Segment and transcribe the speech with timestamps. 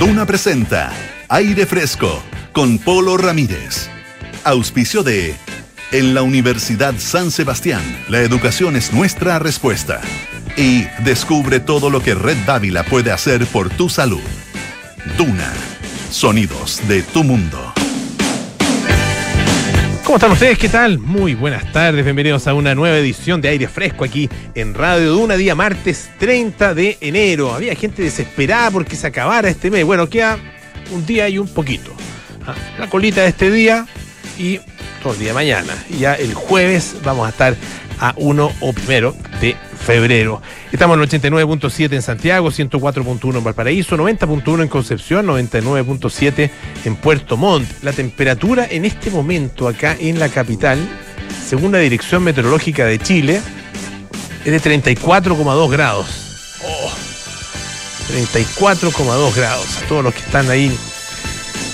[0.00, 0.90] Duna presenta
[1.28, 3.90] Aire Fresco con Polo Ramírez.
[4.44, 5.34] Auspicio de
[5.92, 10.00] En la Universidad San Sebastián, la educación es nuestra respuesta.
[10.56, 14.22] Y descubre todo lo que Red Dávila puede hacer por tu salud.
[15.18, 15.52] Duna,
[16.10, 17.74] sonidos de tu mundo.
[20.10, 20.58] ¿Cómo están ustedes?
[20.58, 20.98] ¿Qué tal?
[20.98, 25.36] Muy buenas tardes, bienvenidos a una nueva edición de Aire Fresco aquí en Radio Duna,
[25.36, 27.54] día martes 30 de enero.
[27.54, 29.84] Había gente desesperada porque se acabara este mes.
[29.84, 30.36] Bueno, queda
[30.90, 31.92] un día y un poquito.
[32.44, 33.86] Ah, La colita de este día
[34.36, 34.58] y
[35.00, 35.74] todo el día de mañana.
[35.88, 37.54] Y ya el jueves vamos a estar
[38.00, 40.42] a 1 o primero de febrero.
[40.72, 46.50] Estamos en el 89.7 en Santiago, 104.1 en Valparaíso, 90.1 en Concepción, 99.7
[46.84, 47.68] en Puerto Montt.
[47.82, 50.78] La temperatura en este momento acá en la capital,
[51.46, 53.40] según la Dirección Meteorológica de Chile,
[54.44, 56.06] es de 34,2 grados.
[56.64, 56.90] Oh,
[58.12, 59.78] 34,2 grados.
[59.78, 60.76] A todos los que están ahí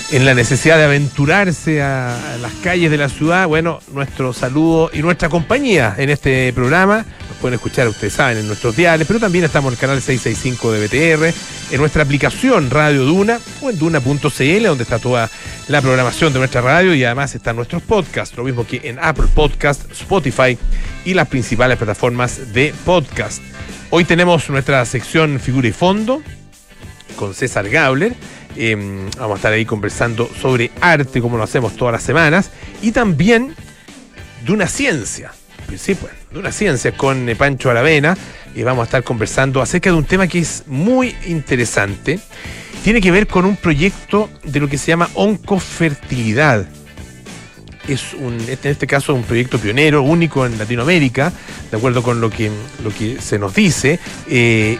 [0.09, 4.99] en la necesidad de aventurarse a, las calles de la ciudad, bueno, nuestro saludo y
[4.99, 7.05] nuestra compañía en este programa.
[7.27, 10.71] Nos pueden escuchar, ustedes saben, en nuestros diales, pero también estamos en el canal 665
[10.71, 11.33] de BTR,
[11.71, 15.29] en nuestra aplicación Radio Duna o en duna.cl, donde está toda
[15.67, 19.27] la programación de nuestra radio y además están nuestros podcasts, lo mismo que en Apple
[19.33, 20.57] Podcast, Spotify
[21.03, 23.41] y las principales plataformas de podcast.
[23.89, 26.21] Hoy tenemos nuestra sección Figura y Fondo
[27.17, 28.13] con César Gabler.
[28.59, 28.75] Eh,
[29.17, 32.49] vamos a estar ahí conversando sobre arte, como lo hacemos todas las semanas,
[32.81, 33.53] y también
[34.45, 35.31] de una ciencia.
[35.77, 38.17] Sí, pues, de una ciencia con eh, Pancho Aravena.
[38.55, 42.19] Y vamos a estar conversando acerca de un tema que es muy interesante.
[42.83, 46.65] Tiene que ver con un proyecto de lo que se llama oncofertilidad.
[47.87, 51.31] Es un, en este caso un proyecto pionero, único en Latinoamérica,
[51.69, 52.49] de acuerdo con lo que,
[52.83, 53.99] lo que se nos dice.
[54.27, 54.79] eh,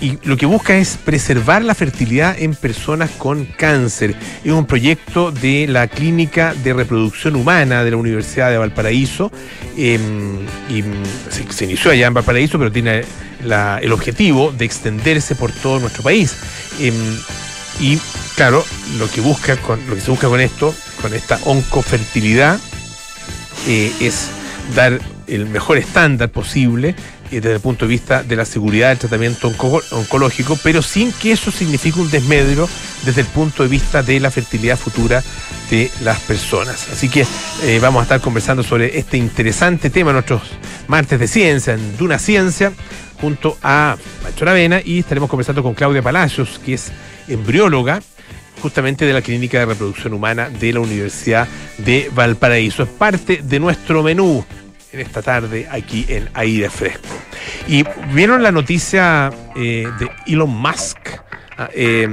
[0.00, 4.14] y lo que busca es preservar la fertilidad en personas con cáncer.
[4.44, 9.30] Es un proyecto de la Clínica de Reproducción Humana de la Universidad de Valparaíso.
[9.76, 13.04] mm, se, inició allá en Valparaíso, pero tiene
[13.82, 16.36] el objetivo de extenderse por todo nuestro país.
[16.80, 16.92] Eh,
[17.80, 17.98] y
[18.36, 18.64] claro,
[18.98, 19.56] lo que busca
[19.88, 22.58] lo que se busca con esto, con esta oncofertilidad,
[23.66, 24.28] eh, es
[24.74, 26.94] dar el mejor estándar posible
[27.30, 31.32] desde el punto de vista de la seguridad del tratamiento onco- oncológico, pero sin que
[31.32, 32.68] eso signifique un desmedro
[33.04, 35.22] desde el punto de vista de la fertilidad futura
[35.70, 36.88] de las personas.
[36.92, 37.26] Así que
[37.62, 40.42] eh, vamos a estar conversando sobre este interesante tema en nuestros
[40.86, 42.72] martes de ciencia, en Duna Ciencia,
[43.20, 46.92] junto a Macho Aravena y estaremos conversando con Claudia Palacios, que es
[47.26, 48.02] embrióloga
[48.60, 51.48] justamente de la Clínica de Reproducción Humana de la Universidad
[51.78, 52.82] de Valparaíso.
[52.82, 54.44] Es parte de nuestro menú
[54.94, 57.08] en esta tarde aquí en Aire Fresco.
[57.66, 60.98] Y vieron la noticia eh, de Elon Musk.
[61.56, 62.08] Ah, eh,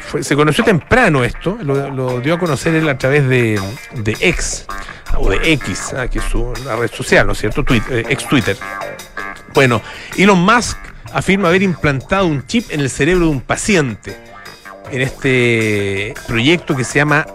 [0.00, 3.60] fue- se conoció temprano esto, lo, dio a conocer él a través de,
[3.94, 4.66] de X,
[5.16, 7.64] o de X, ah, que es su- red social, ¿no es cierto?
[7.64, 8.56] Twitter, eh, ex Twitter.
[9.52, 9.82] Bueno,
[10.16, 10.76] Elon Musk
[11.12, 14.16] afirma haber implantado un chip en el cerebro de un paciente
[14.92, 17.26] en este proyecto que se llama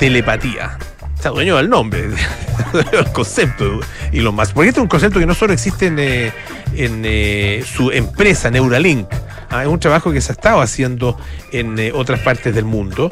[0.00, 0.78] telepatía.
[1.26, 2.02] Está dueño del nombre,
[2.92, 4.52] del concepto de Elon Musk.
[4.52, 6.32] Porque este es un concepto que no solo existe en, eh,
[6.76, 9.08] en, eh, su empresa Neuralink.
[9.50, 11.18] Ah, es un trabajo que se ha estado haciendo
[11.50, 13.10] en eh, otras partes del mundo,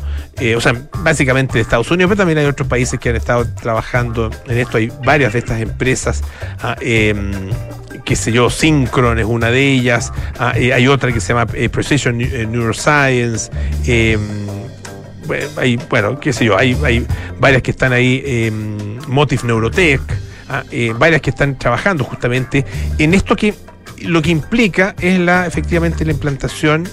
[0.56, 4.30] o sea, básicamente de Estados Unidos, pero también hay otros países que han estado trabajando
[4.46, 4.78] en esto.
[4.78, 6.22] Hay varias de estas empresas,
[6.62, 7.32] ah, em,
[8.04, 12.18] qué sé yo, Synchron es una de ellas, ah, hay otra que se llama Precision
[12.20, 13.50] Neu- Neuroscience,
[13.86, 14.43] em,
[15.56, 17.06] hay, bueno, qué sé yo, hay, hay
[17.38, 18.50] varias que están ahí, eh,
[19.08, 20.00] Motif Neurotech,
[20.48, 22.64] ah, eh, varias que están trabajando justamente
[22.98, 23.54] en esto que
[24.02, 26.88] lo que implica es la efectivamente la implantación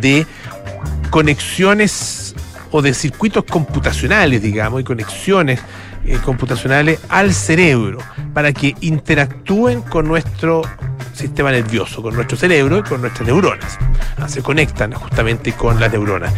[0.00, 0.26] de
[1.10, 2.34] conexiones
[2.70, 5.60] o de circuitos computacionales, digamos, y conexiones
[6.04, 7.98] eh, computacionales al cerebro
[8.34, 10.62] para que interactúen con nuestro
[11.12, 13.78] sistema nervioso, con nuestro cerebro y con nuestras neuronas.
[14.16, 16.32] Ah, se conectan justamente con las neuronas.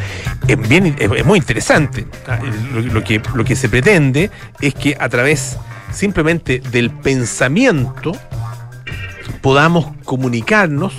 [0.48, 2.06] Es, muy interesante.
[2.26, 2.38] Ah,
[2.72, 4.30] Lo, que, lo que se pretende
[4.60, 5.58] es que a través
[5.92, 8.12] simplemente del pensamiento
[9.42, 10.92] podamos comunicarnos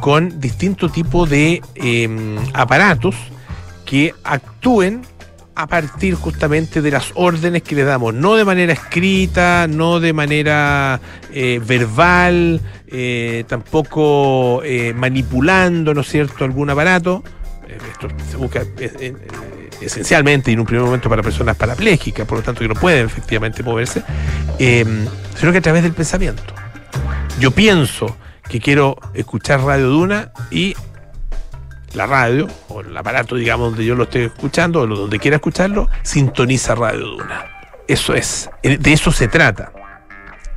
[0.00, 3.14] con distintos tipos de eh, aparatos
[3.84, 5.02] que actúen
[5.58, 10.12] a partir justamente de las órdenes que le damos, no de manera escrita, no de
[10.12, 11.00] manera
[11.32, 17.24] eh, verbal, eh, tampoco eh, manipulando, ¿no es cierto?, algún aparato.
[17.92, 18.62] Esto se busca
[19.80, 23.06] esencialmente y en un primer momento para personas parapléjicas, por lo tanto que no pueden
[23.06, 24.04] efectivamente moverse,
[24.60, 24.84] eh,
[25.36, 26.54] sino que a través del pensamiento.
[27.40, 28.16] Yo pienso
[28.48, 30.76] que quiero escuchar Radio Duna y
[31.94, 35.88] la radio o el aparato, digamos, donde yo lo esté escuchando o donde quiera escucharlo,
[36.02, 37.46] sintoniza Radio Duna.
[37.86, 39.72] Eso es, de eso se trata.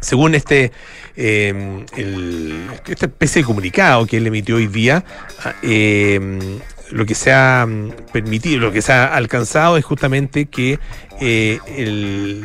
[0.01, 0.71] Según este,
[1.15, 1.85] eh,
[2.87, 5.05] esta especie de comunicado que él emitió hoy día,
[5.45, 6.59] ah, eh,
[6.91, 10.79] lo que se ha mm, permitido, lo que se ha alcanzado es justamente que
[11.19, 12.43] eh, el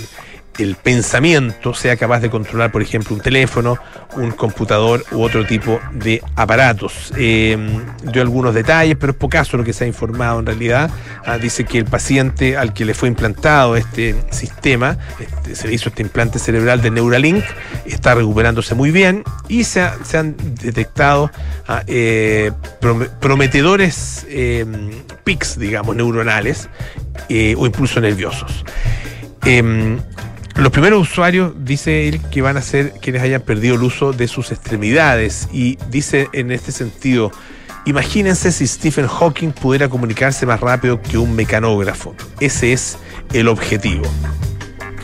[0.58, 3.78] el pensamiento sea capaz de controlar, por ejemplo, un teléfono,
[4.16, 7.12] un computador u otro tipo de aparatos.
[7.16, 7.56] Eh,
[8.02, 10.90] dio algunos detalles, pero es pocaso lo que se ha informado en realidad.
[11.24, 15.74] Ah, dice que el paciente al que le fue implantado este sistema, este, se le
[15.74, 17.44] hizo este implante cerebral de Neuralink,
[17.84, 21.30] está recuperándose muy bien y se, han detectado
[21.68, 22.52] ah, eh,
[23.20, 24.64] prometedores eh,
[25.24, 26.68] pics, digamos, neuronales
[27.28, 28.64] o incluso nerviosos.
[30.56, 34.26] Los primeros usuarios, dice él, que van a ser quienes hayan perdido el uso de
[34.26, 35.48] sus extremidades.
[35.52, 37.30] Y dice en este sentido,
[37.84, 42.14] imagínense si Stephen Hawking pudiera comunicarse más rápido que un mecanógrafo.
[42.40, 42.96] Ese es
[43.34, 44.04] el objetivo.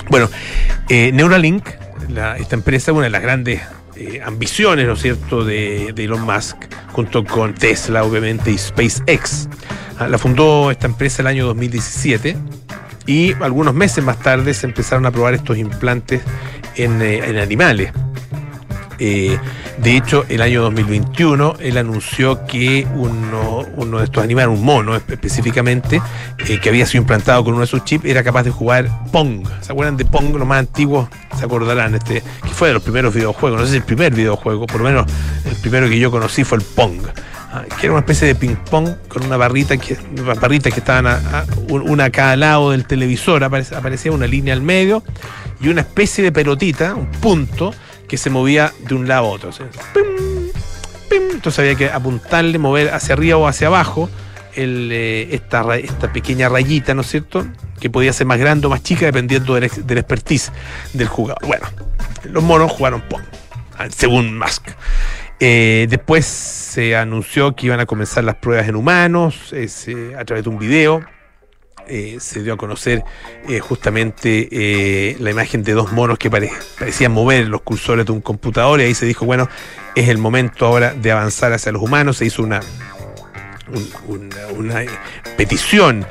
[0.08, 0.31] Bueno,
[0.88, 1.69] eh, Neuralink,
[2.38, 3.60] esta empresa, una de las grandes
[3.96, 6.56] eh, ambiciones, ¿no es cierto?, de, Elon Musk,
[6.93, 9.50] junto con Tesla, obviamente, y SpaceX.
[9.99, 12.37] Ah, la fundó esta empresa el año 2017
[13.06, 16.22] y algunos meses más tarde se empezaron a probar estos implantes
[16.76, 17.93] en, eh, animales.
[18.99, 19.37] Eh,
[19.78, 24.94] de hecho, el año 2021 él anunció que uno, uno de estos animales, un mono
[24.94, 26.00] específicamente,
[26.46, 29.44] eh, que había sido implantado con uno de sus chips, era capaz de jugar Pong.
[29.60, 30.37] ¿Se acuerdan de Pong?
[30.37, 33.78] Los más antiguos se acordarán, este, que fue de los primeros videojuegos, no sé si
[33.78, 35.06] el primer videojuego, por lo menos
[35.46, 37.02] el primero que yo conocí fue el Pong.
[37.78, 39.99] Que era una especie de ping-pong con una barrita que,
[40.76, 41.06] estaban
[41.69, 45.02] una a cada lado del televisor, aparecía una línea al medio
[45.60, 47.75] y una especie de pelotita, un punto,
[48.08, 49.50] que se movía de un lado a otro.
[51.10, 54.08] Entonces había que apuntarle, mover hacia arriba o hacia abajo
[54.54, 57.46] eh, esta, esta pequeña rayita, ¿no es cierto?
[57.81, 60.52] Que podía ser más grande o más chica dependiendo del, del expertise
[60.93, 61.46] del jugador.
[61.46, 61.66] Bueno,
[62.25, 63.22] los monos jugaron Pong,
[63.94, 64.69] según Musk.
[65.44, 69.52] Eh, después se anunció que iban a comenzar las pruebas en humanos
[70.16, 71.04] a través de un video.
[71.88, 73.02] Eh, se dio a conocer
[73.48, 78.80] eh, justamente la imagen de dos monos que parecían mover los cursores de un computador
[78.80, 79.48] y ahí se dijo, bueno,
[79.96, 82.18] es el momento ahora de avanzar hacia los humanos.
[82.18, 82.60] Se hizo una
[85.36, 86.06] petición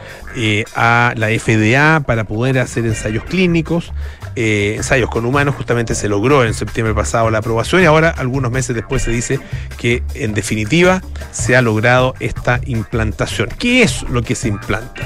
[0.75, 3.93] a la FDA para poder hacer ensayos clínicos.
[4.35, 8.51] Eh, ensayos con humanos, justamente se logró en septiembre pasado la aprobación y ahora, algunos
[8.51, 9.39] meses después, se dice
[9.77, 11.01] que en definitiva
[11.31, 13.49] se ha logrado esta implantación.
[13.59, 15.01] ¿Qué es lo que se implanta?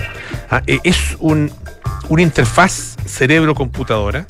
[0.50, 1.52] Ah, eh, es un,
[2.10, 4.28] una interfaz cerebro-computadora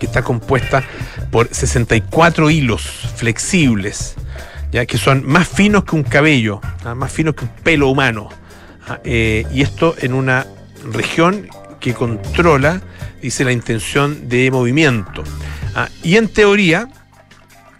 [0.00, 0.82] que está compuesta
[1.30, 2.82] por 64 hilos
[3.16, 4.16] flexibles,
[4.72, 8.28] ya que son más finos que un cabello, ah, más finos que un pelo humano.
[8.88, 10.46] Ah, eh, y esto en una
[10.92, 11.48] región
[11.86, 12.82] que controla
[13.22, 15.22] dice la intención de movimiento.
[15.76, 16.88] Ah, y en teoría,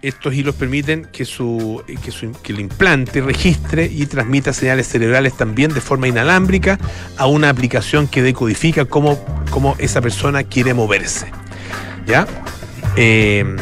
[0.01, 1.83] estos hilos permiten que, su,
[2.45, 6.79] que, el implante registre y transmita señales cerebrales también de forma inalámbrica
[7.17, 9.19] a una aplicación que decodifica cómo,
[9.51, 11.27] cómo esa persona quiere moverse.
[12.07, 12.29] ¿Ya?
[12.95, 13.57] Eh,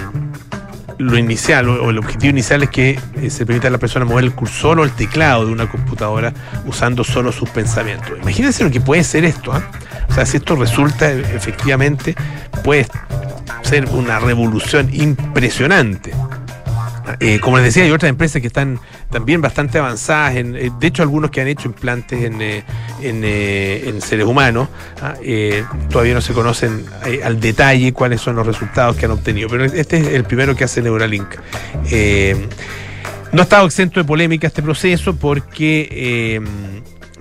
[0.98, 4.24] lo inicial o el objetivo inicial es que eh, se permita a la persona mover
[4.24, 6.34] el cursor o el teclado de una computadora
[6.66, 8.18] usando solo sus pensamientos.
[8.20, 9.52] Imagínense lo que puede ser esto.
[9.52, 9.70] ¿ah?
[10.08, 12.14] O sea, si esto resulta efectivamente,
[12.62, 12.86] puede
[13.62, 16.12] ser una revolución impresionante.
[17.20, 18.80] Eh, como les decía, hay otras empresas que están
[19.10, 24.26] también bastante avanzadas, en, eh, de hecho algunos que han hecho implantes en, eh, seres
[24.26, 24.68] humanos,
[25.02, 25.14] ¿ah?
[25.90, 26.86] todavía no se conocen
[27.22, 30.64] al detalle cuáles son los resultados que han obtenido, pero este es el primero que
[30.64, 31.26] hace Neuralink.
[33.32, 36.40] no ha estado exento de polémica este proceso porque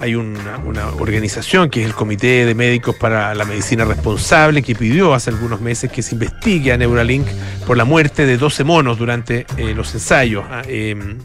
[0.03, 0.57] hay una,
[0.99, 5.61] organización que es el Comité de Médicos para la Medicina Responsable que pidió hace algunos
[5.61, 7.25] meses que se investigue a Neuralink
[7.65, 10.43] por la muerte de 12 monos durante eh, los ensayos.
[10.49, 11.19] Ah, em,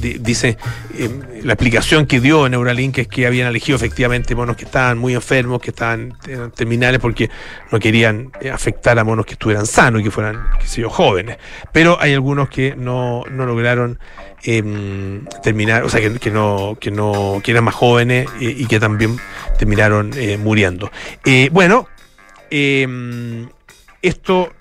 [0.00, 0.56] dice,
[0.98, 5.14] em, la explicación que dio Neuralink es que habían elegido efectivamente monos que estaban muy
[5.14, 6.16] enfermos, que estaban
[6.54, 7.30] terminales porque
[7.70, 10.90] no querían eh, afectar a monos que estuvieran sanos y que fueran, qué sé yo,
[10.90, 11.38] jóvenes.
[11.72, 13.98] Pero hay algunos que no, no lograron
[14.46, 19.16] Em, terminar, o sea, que, no, que no, que eran más jóvenes y, que también
[19.58, 20.90] terminaron eh, muriendo.
[21.24, 21.88] Eh, bueno,
[22.50, 23.48] em,
[24.02, 24.52] esto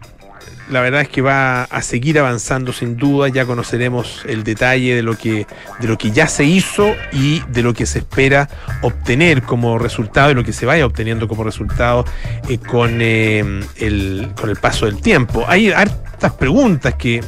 [0.69, 5.03] la verdad es que va a seguir avanzando sin duda, ya conoceremos el detalle de
[5.03, 5.45] lo que,
[5.79, 8.49] de lo que ya se hizo y de lo que se espera
[8.81, 12.05] obtener como resultado y lo que se vaya obteniendo como resultado
[12.49, 15.45] eh, con, em, el, con el paso del tiempo.
[15.47, 17.21] Hay hartas preguntas que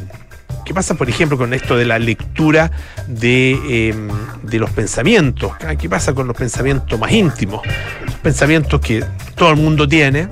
[0.65, 2.71] ¿Qué pasa, por ejemplo, con esto de la lectura
[3.07, 3.51] de,
[3.89, 4.09] em,
[4.41, 5.51] de los pensamientos?
[5.63, 7.61] Ah, ¿Qué pasa con los pensamientos más íntimos?
[8.03, 10.27] Los pensamientos que todo el mundo tiene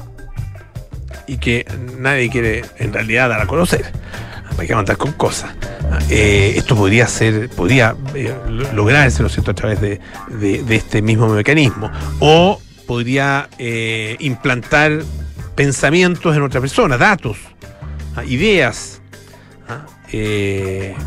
[1.27, 1.65] y que
[1.99, 3.85] nadie quiere en realidad dar a conocer.
[4.57, 5.51] Hay que mandar con cosas.
[6.09, 8.33] Eh, esto podría ser, podría eh,
[8.73, 9.99] lograrse, a través de,
[10.29, 11.91] de, este mismo mecanismo.
[12.19, 15.01] O podría eh, implantar
[15.55, 17.37] pensamientos en otra persona, datos,
[18.15, 19.01] ah, ideas,
[19.67, 19.85] ah,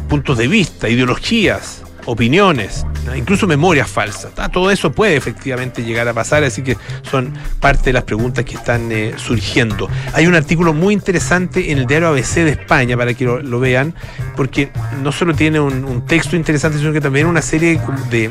[0.09, 4.33] puntos de vista, ideologías, opiniones, incluso memorias falsas.
[4.53, 6.77] Todo eso puede efectivamente llegar a pasar, así que
[7.09, 9.89] son parte de las preguntas que están eh, surgiendo.
[10.15, 13.95] Hay un artículo muy interesante en el diario ABC de España, para que lo, vean,
[14.37, 14.71] porque
[15.03, 18.31] no solo tiene un, texto interesante, sino que también una serie de,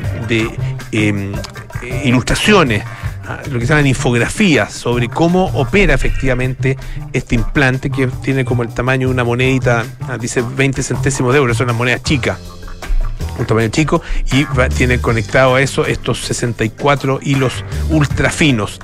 [0.92, 1.32] em,
[2.04, 2.82] ilustraciones
[3.50, 6.76] lo que se llaman infografías sobre cómo opera efectivamente
[7.12, 9.84] este implante que tiene como el tamaño de una monedita,
[10.20, 12.38] dice 20 centésimos de euro, es una moneda chica
[13.38, 14.02] un tamaño chico,
[14.32, 18.80] y tiene conectado a eso estos 64 hilos ultra finos,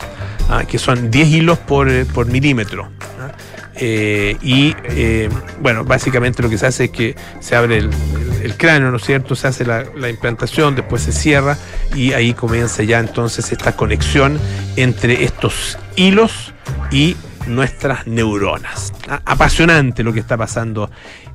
[0.48, 0.64] ¿ah?
[0.66, 2.88] que son 10 hilos por, eh, milímetro.
[3.20, 3.32] ¿ah?
[3.74, 5.28] Eh, y eh,
[5.60, 9.34] bueno, básicamente lo que se hace es que se abre el, cráneo, ¿no es cierto?
[9.34, 11.56] Se hace la, implantación, después se cierra
[11.94, 14.38] y ahí comienza ya entonces esta conexión
[14.76, 16.52] entre estos hilos
[16.90, 17.16] y
[17.46, 18.92] nuestras neuronas.
[19.08, 19.22] ¿ah?
[19.24, 20.90] Apasionante lo que está pasando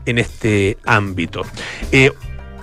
[0.05, 1.43] en este ámbito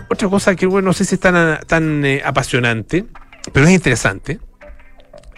[0.08, 3.04] otra cosa que, bueno, no sé si es tan, tan eh, apasionante,
[3.52, 4.38] pero es interesante,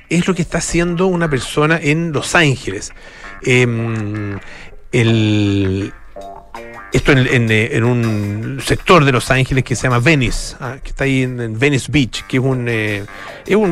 [0.08, 2.92] es lo que está haciendo una persona en Los Ángeles.
[3.42, 4.38] Em,
[4.92, 5.92] el,
[6.96, 11.04] esto eh, en, un sector de Los Ángeles que se llama Venice, ah, que está
[11.04, 13.04] ahí en, Venice Beach, que es un, eh,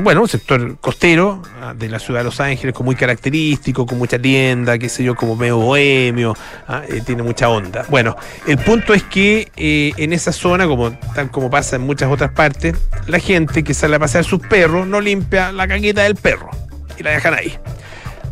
[0.03, 3.99] bueno, un sector costero ah, de la ciudad de Los Ángeles, con muy característico, con
[3.99, 6.37] mucha tienda, qué sé yo, como medio bohemio,
[6.69, 7.87] ah, eh, tiene mucha onda.
[7.89, 8.15] Bueno,
[8.47, 12.77] el punto es que en esa zona, como, tal como pasa en muchas otras partes,
[13.07, 16.51] la gente que sale a pasear sus perros no limpia la caqueta del perro
[16.99, 17.59] y la dejan ahí.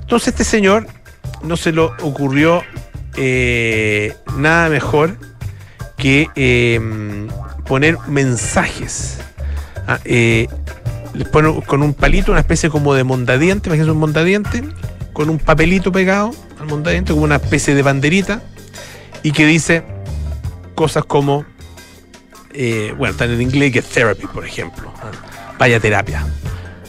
[0.01, 0.87] Entonces este señor
[1.43, 2.63] no se lo ocurrió
[3.17, 5.17] eh, nada mejor
[5.97, 7.29] que em,
[7.67, 9.19] poner mensajes.
[9.87, 10.49] Ah, eh,
[11.67, 14.65] con un palito, una especie como de mondadiente, imagínense un mondadiente,
[15.13, 18.43] con un papelito pegado al mondadiente, como una especie de banderita,
[19.23, 19.83] y que dice
[20.75, 21.45] cosas como,
[22.53, 24.93] eh, bueno, están en inglés que therapy, por ejemplo.
[25.59, 26.27] Vaya terapia.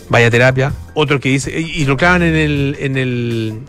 [0.09, 0.73] Vaya terapia.
[0.93, 3.61] Otro que dice, y, lo clavan en el, en el,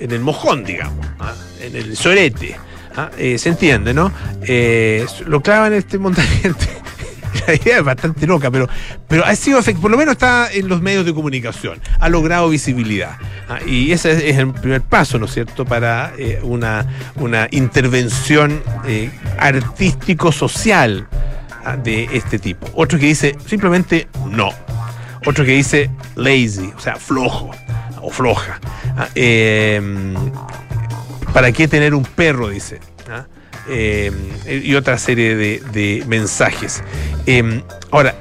[0.00, 1.06] en el mojón, digamos.
[1.18, 2.56] Ah, en el sorete.
[2.96, 3.10] ¿ah?
[3.16, 4.12] Eh, se entiende, ¿no?
[4.42, 6.58] Eh, lo clavan este montamiento.
[7.46, 8.68] La idea es bastante loca, pero,
[9.06, 13.18] pero ha sido por lo menos está en los medios de comunicación, ha logrado visibilidad.
[13.48, 13.60] ¿ah?
[13.64, 18.60] Y ese es, el primer paso, ¿no es cierto?, para eh, una, una intervención
[19.38, 21.06] artístico-social
[21.64, 21.76] ¿ah?
[21.76, 22.66] de este tipo.
[22.74, 24.50] Otro que dice simplemente no.
[25.26, 27.50] Otro que dice lazy, o sea, flojo
[28.00, 28.60] o floja.
[31.32, 32.48] ¿Para qué tener un perro?
[32.48, 32.80] Dice.
[33.08, 33.26] ¿ah?
[33.68, 34.10] Eh,
[34.64, 36.82] y otra serie de, mensajes.
[37.26, 38.14] Em, ahora,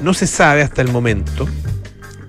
[0.00, 1.48] no se sabe hasta el momento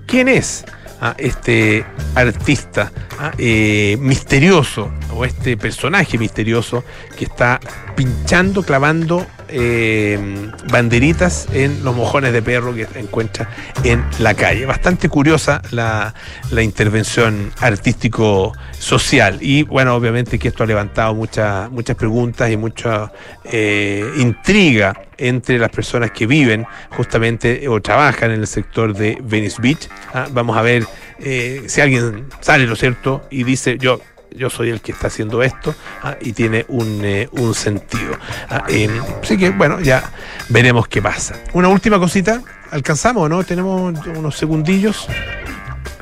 [0.06, 0.64] quién es
[1.00, 1.14] ¿ah?
[1.18, 3.32] este artista ¿ah?
[3.38, 6.84] eh, misterioso o este personaje misterioso
[7.16, 7.60] que está
[7.94, 13.48] pinchando, clavando eh, banderitas en los mojones de perro que encuentra
[13.84, 14.66] en la calle.
[14.66, 16.14] Bastante curiosa la,
[16.62, 19.38] intervención artístico-social.
[19.40, 23.12] Y bueno, obviamente que esto ha levantado muchas muchas preguntas y mucha
[23.44, 29.60] eh, intriga entre las personas que viven justamente o trabajan en el sector de Venice
[29.60, 29.88] Beach.
[30.12, 30.84] Ah, vamos a ver
[31.18, 33.22] eh, si alguien sale, ¿no es cierto?
[33.30, 34.00] Y dice, yo
[34.34, 38.18] yo soy el que está haciendo esto ah, y tiene un, eh, sentido.
[38.48, 38.90] Ah, em,
[39.22, 40.10] así que bueno, ya
[40.48, 41.36] veremos qué pasa.
[41.52, 43.44] Una última cosita, ¿alcanzamos no?
[43.44, 45.06] Tenemos unos segundillos.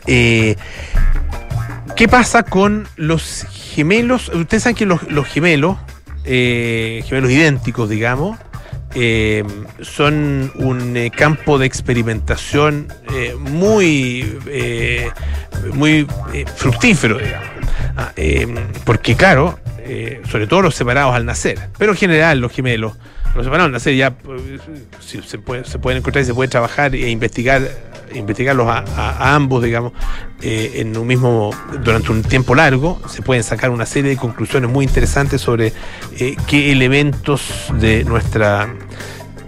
[0.07, 0.57] Eh,
[1.95, 4.31] ¿Qué pasa con los gemelos?
[4.31, 5.77] Ustedes saben que los, gemelos,
[6.25, 8.39] eh, gemelos idénticos, digamos,
[9.81, 12.89] son un campo de experimentación
[13.39, 14.39] muy,
[15.73, 16.07] muy
[16.57, 17.62] fructífero, digamos.
[17.97, 22.53] Ah, em, porque claro, eh, sobre todo los separados al nacer, pero en general los
[22.53, 22.95] gemelos,
[23.35, 24.59] los separados al nacer ya eh,
[25.27, 27.63] se, puede, se pueden encontrar y se puede trabajar e investigar
[28.15, 29.93] investigarlos a, ambos, digamos,
[30.43, 31.51] eh, en un mismo,
[31.83, 35.73] durante un tiempo largo, se pueden sacar una serie de conclusiones muy interesantes sobre
[36.47, 38.69] qué elementos de nuestra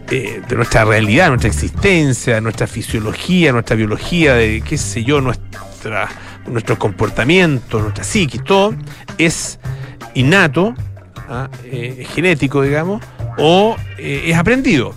[0.08, 6.08] de nuestra realidad, nuestra existencia, nuestra fisiología, nuestra biología, de qué sé yo, nuestra
[6.46, 8.74] nuestro comportamiento, nuestra psiquis, todo
[9.18, 9.58] es
[10.14, 10.74] innato
[11.28, 11.48] ¿ah?
[11.64, 13.02] Eh, genético, digamos,
[13.38, 14.94] o eh, es aprendido.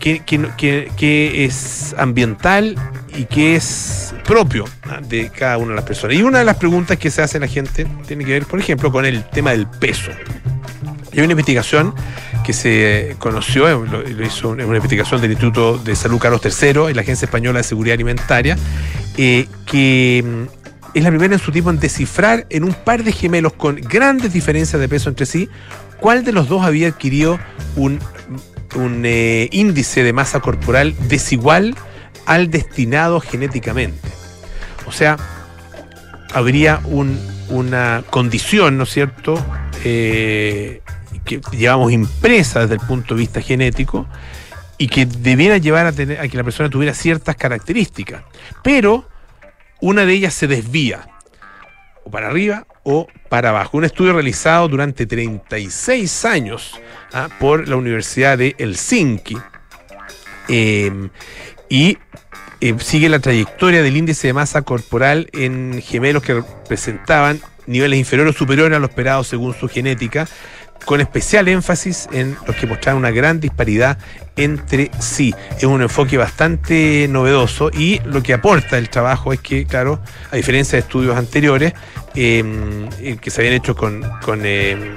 [0.00, 2.76] Que, es ambiental
[3.16, 5.00] y que es propio ¿ah?
[5.02, 6.16] de cada una de las personas.
[6.16, 8.92] Y una de las preguntas que se hace la gente tiene que ver, por ejemplo,
[8.92, 10.10] con el tema del peso.
[11.10, 11.94] Hay una investigación
[12.44, 16.94] que se conoció, eh, lo, hizo una investigación del Instituto de Salud Carlos III y
[16.94, 18.58] la Agencia Española de Seguridad Alimentaria,
[19.16, 23.12] eh, que mm, es la primera en su tipo en descifrar en un par de
[23.12, 25.48] gemelos con grandes diferencias de peso entre sí,
[26.00, 27.38] cuál de los dos había adquirido
[27.76, 27.98] un,
[29.04, 31.74] eh, índice de masa corporal desigual
[32.26, 34.08] al destinado genéticamente.
[34.86, 35.16] O sea,
[36.32, 39.44] habría una condición, ¿no es cierto?,
[39.82, 40.80] que
[41.52, 44.06] llevamos impresa desde el punto de vista genético
[44.78, 48.22] y que debiera llevar a, tener, a que la persona tuviera ciertas características.
[48.62, 49.08] Pero
[49.80, 51.08] una de ellas se desvía,
[52.04, 53.78] o para arriba o para abajo.
[53.78, 56.80] Un estudio realizado durante 36 años
[57.12, 57.28] ¿ah?
[57.40, 59.36] por la Universidad de Helsinki.
[60.48, 61.08] Em,
[61.70, 61.96] y
[62.60, 68.34] em, sigue la trayectoria del índice de masa corporal en gemelos que presentaban niveles inferiores
[68.34, 70.28] o superiores a los esperados según su genética,
[70.84, 73.98] con especial énfasis en los que mostraron una gran disparidad
[74.36, 75.34] entre sí.
[75.56, 80.00] Es un enfoque bastante novedoso y lo que aporta el trabajo es que, claro,
[80.30, 81.72] a diferencia de estudios anteriores
[82.14, 84.02] em, eh, que se habían hecho con,
[84.44, 84.96] em,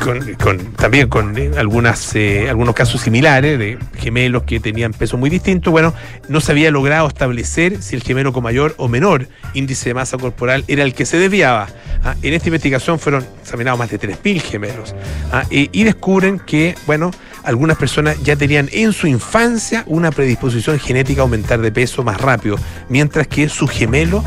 [0.00, 5.30] con, también con eh, algunas, eh, algunos casos similares de gemelos que tenían peso muy
[5.30, 5.70] distinto.
[5.70, 5.94] Bueno,
[6.28, 10.18] no se había logrado establecer si el gemelo con mayor o menor índice de masa
[10.18, 11.68] corporal era el que se desviaba.
[12.02, 14.94] Ah, en esta investigación fueron examinados más de 3.000 gemelos
[15.32, 17.10] ah, y descubren que, bueno,
[17.44, 22.20] algunas personas ya tenían en su infancia una predisposición genética a aumentar de peso más
[22.20, 22.56] rápido,
[22.88, 24.24] mientras que su gemelo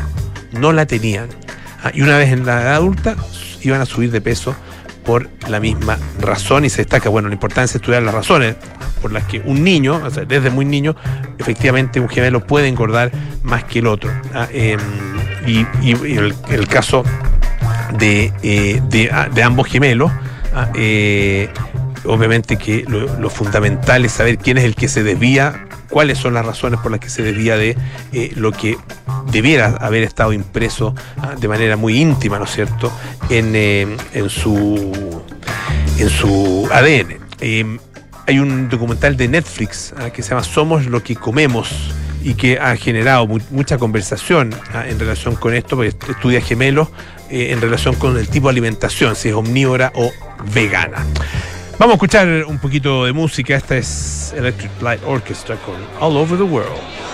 [0.52, 1.28] no la tenían.
[1.82, 3.16] Ah, y una vez en la edad adulta
[3.62, 4.54] iban a subir de peso
[5.04, 8.56] por la misma razón y se destaca, bueno, la importancia de estudiar las razones
[9.02, 10.96] por las que un niño, desde muy niño,
[11.38, 14.10] efectivamente un gemelo puede engordar más que el otro.
[14.32, 14.48] ¿ah?
[14.50, 14.80] Em,
[15.46, 15.66] y,
[16.50, 17.04] el, caso
[17.98, 20.10] de, eh, ah, de, ambos gemelos,
[20.54, 20.70] ¿ah?
[20.74, 21.50] eh,
[22.04, 26.44] obviamente que lo, fundamental es saber quién es el que se desvía cuáles son las
[26.44, 27.76] razones por las que se desvía de
[28.12, 28.76] eh, lo que
[29.30, 32.90] debiera haber estado impreso ah, de manera muy íntima, ¿no es cierto?,
[33.30, 34.92] en, eh, su,
[35.96, 37.20] en su ADN.
[37.38, 37.78] Em,
[38.26, 41.70] hay un documental de Netflix ah, que se llama Somos lo que comemos
[42.24, 46.88] y que ha generado mucha conversación ah, en relación con esto, porque estudia gemelos
[47.30, 50.10] eh, en relación con el tipo de alimentación, si es omnívora o
[50.52, 51.06] vegana.
[51.76, 53.56] Vamos a escuchar un poquito de música.
[53.56, 57.13] Esta es Electric Light Orchestra con All Over the World.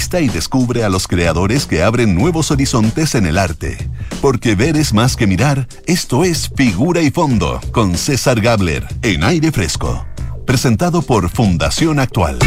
[0.00, 3.76] Y descubre a los creadores que abren nuevos horizontes en el arte.
[4.22, 9.22] Porque ver es más que mirar, esto es Figura y Fondo, con César Gabler, en
[9.22, 10.06] aire fresco.
[10.46, 12.38] Presentado por Fundación Actual.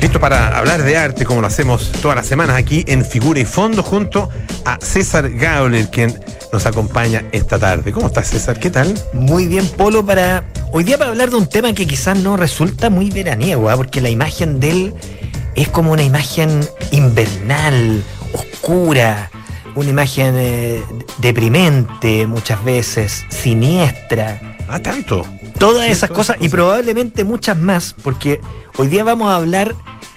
[0.00, 3.44] Listo para hablar de arte, como lo hacemos todas las semanas aquí en Figura y
[3.44, 4.28] Fondo, junto
[4.64, 6.18] a César Gabler, quien
[6.52, 7.92] nos acompaña esta tarde.
[7.92, 8.58] ¿Cómo estás, César?
[8.58, 8.92] ¿Qué tal?
[9.14, 10.44] Muy bien, Polo, para
[10.76, 13.76] hoy día para hablar de un tema que quizás no resulta muy veraniego, ¿ah?
[13.78, 14.94] porque la imagen de él
[15.54, 19.30] es como una imagen invernal, oscura,
[19.74, 20.82] una imagen eh,
[21.16, 24.58] deprimente muchas veces, siniestra.
[24.68, 25.24] Ah, tanto.
[25.58, 28.42] Todas esas cosas y probablemente muchas más, porque
[28.76, 29.74] hoy día vamos a hablar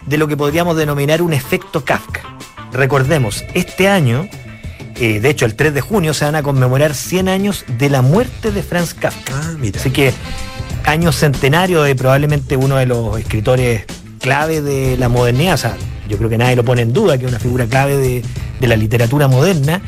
[0.07, 2.19] de lo que podríamos denominar un efecto Kafka.
[2.73, 4.27] Recordemos, este año,
[4.99, 8.01] eh, de hecho el 3 de junio, se van a conmemorar 100 años de la
[8.01, 9.33] muerte de Franz Kafka.
[9.33, 9.79] Ah, mira.
[9.79, 10.13] Así que
[10.85, 13.85] año centenario de probablemente uno de los escritores
[14.19, 15.53] clave de la modernidad.
[15.53, 17.97] O sea, yo creo que nadie lo pone en duda, que es una figura clave
[17.97, 18.23] de,
[18.59, 19.81] de la literatura moderna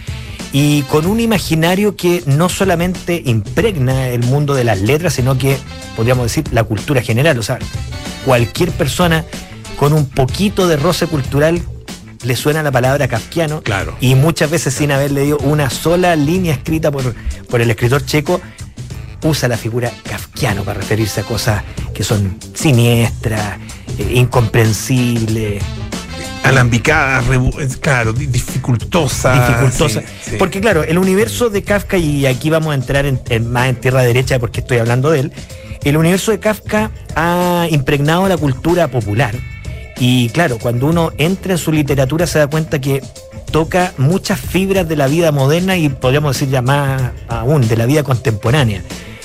[0.53, 5.57] y con un imaginario que no solamente impregna el mundo de las letras, sino que,
[5.95, 7.39] podríamos decir, la cultura general.
[7.39, 7.57] O sea,
[8.25, 9.25] cualquier persona
[9.77, 11.61] con un poquito de roce cultural
[12.23, 13.61] le suena la palabra kafkiano.
[13.61, 13.95] Claro.
[13.99, 17.13] Y muchas veces sin haber leído una sola línea escrita por,
[17.49, 18.41] por el escritor checo,
[19.23, 23.57] usa la figura kafkiano para referirse a cosas que son siniestras,
[23.97, 25.63] eh, incomprensibles,
[26.43, 27.23] Alambicada,
[27.81, 29.47] claro, dificultosa.
[29.47, 30.01] Dificultosa.
[30.01, 30.35] Sí, sí.
[30.39, 33.75] Porque claro, el universo de Kafka, y aquí vamos a entrar en, en, más en
[33.75, 35.31] tierra derecha porque estoy hablando de él,
[35.83, 39.35] el universo de Kafka ha impregnado la cultura popular.
[40.03, 43.03] Y claro, cuando uno entra en su literatura se da cuenta que
[43.51, 47.85] toca muchas fibras de la vida moderna y podríamos decir ya más aún de la
[47.85, 48.81] vida contemporánea.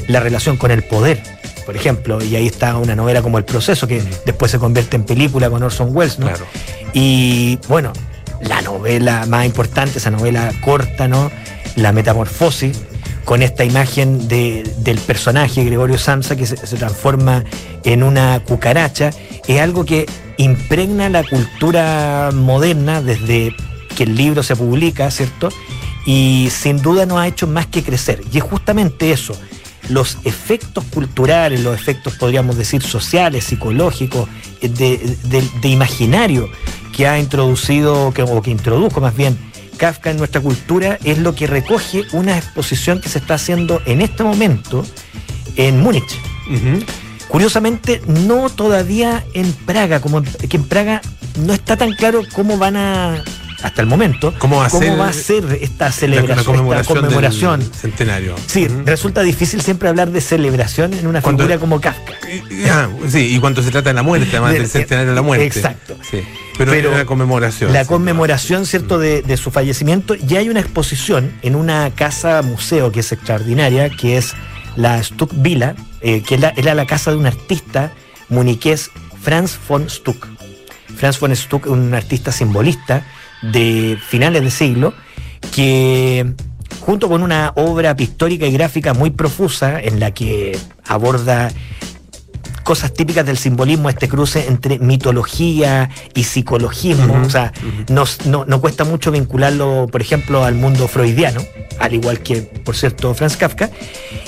[0.07, 1.23] La relación con el poder,
[1.65, 5.05] por ejemplo, y ahí está una novela como El Proceso, que después se convierte en
[5.05, 6.27] película con Orson Welles, ¿no?
[6.27, 6.45] Claro.
[6.93, 7.95] Y bueno,
[8.43, 11.31] la novela más importante, esa novela corta, ¿no?
[11.77, 12.83] La Metamorfosis,
[13.27, 17.45] con esta imagen de, del personaje Gregorio Samsa que se, transforma
[17.83, 19.11] en una cucaracha,
[19.49, 20.07] es algo que
[20.39, 23.55] impregna la cultura moderna desde
[23.97, 25.49] que el libro se publica, ¿cierto?
[26.07, 28.23] Y sin duda no ha hecho más que crecer.
[28.33, 29.37] Y es justamente eso,
[29.89, 34.29] los efectos culturales, los efectos, podríamos decir, sociales, psicológicos,
[34.61, 36.49] de, de, de imaginario
[36.97, 39.37] que ha introducido, que, o que introdujo más bien
[39.77, 44.01] Kafka en nuestra cultura, es lo que recoge una exposición que se está haciendo en
[44.01, 44.85] este momento
[45.57, 46.19] en Múnich.
[46.49, 46.85] Uh -huh.
[47.29, 51.03] Curiosamente, no todavía en Praga, como que en Praga
[51.45, 53.23] no está tan claro cómo van a
[53.63, 56.81] hasta el momento, ¿cómo va a, cómo ser, va a ser esta celebración, la, conmemoración,
[56.81, 57.63] esta conmemoración.
[57.63, 58.37] centenario.
[58.47, 58.85] Sí, uh -huh.
[58.85, 62.13] resulta difícil siempre hablar de celebración en una cuando, figura como Kafka.
[62.71, 65.23] Ah, sí, y cuando se trata de la muerte, además de, del centenario de la
[65.23, 65.47] muerte.
[65.47, 65.97] Exacto.
[66.09, 66.23] Sí.
[66.59, 67.73] Pero, Pero la conmemoración.
[67.73, 70.15] La conmemoración, ¿cierto?, de, de, su fallecimiento.
[70.15, 74.35] Y hay una exposición en una casa museo que es extraordinaria, que es
[74.77, 77.93] la Stuck Villa, eh, que era la, la, casa de un artista
[78.29, 78.91] muniqués,
[79.21, 80.27] Franz von Stuck.
[80.97, 83.05] Franz von Stuck, un artista simbolista
[83.43, 84.95] de finales de siglo,
[85.55, 86.35] que
[86.81, 91.51] junto con una obra pictórica y gráfica muy profusa en la que aborda
[92.67, 97.15] cosas típicas del simbolismo, este cruce entre mitología y psicologismo.
[97.15, 97.95] Uh -huh, o sea, uh -huh.
[97.95, 101.41] nos, no, no, cuesta mucho vincularlo, por ejemplo, al mundo freudiano,
[101.79, 103.71] al igual que, por cierto, Franz Kafka.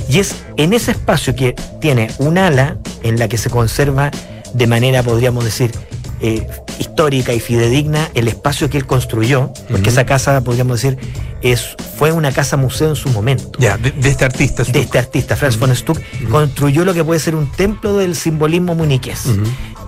[0.09, 4.13] Y es en ese espacio que tiene un ala en la que se conserva
[4.55, 5.73] de manera, podríamos decir,
[6.21, 6.47] eh,
[6.79, 9.89] histórica y fidedigna el espacio que él construyó, porque uh -huh.
[9.89, 10.99] esa casa, podríamos decir,
[11.43, 13.59] es, fue una casa museo en su momento.
[13.59, 14.65] Ya, de, de, este artista.
[14.65, 14.75] Stuck.
[14.75, 15.61] De este artista, Franz uh -huh.
[15.61, 16.29] von Stuck, uh -huh.
[16.29, 19.25] construyó lo que puede ser un templo del simbolismo muniqués.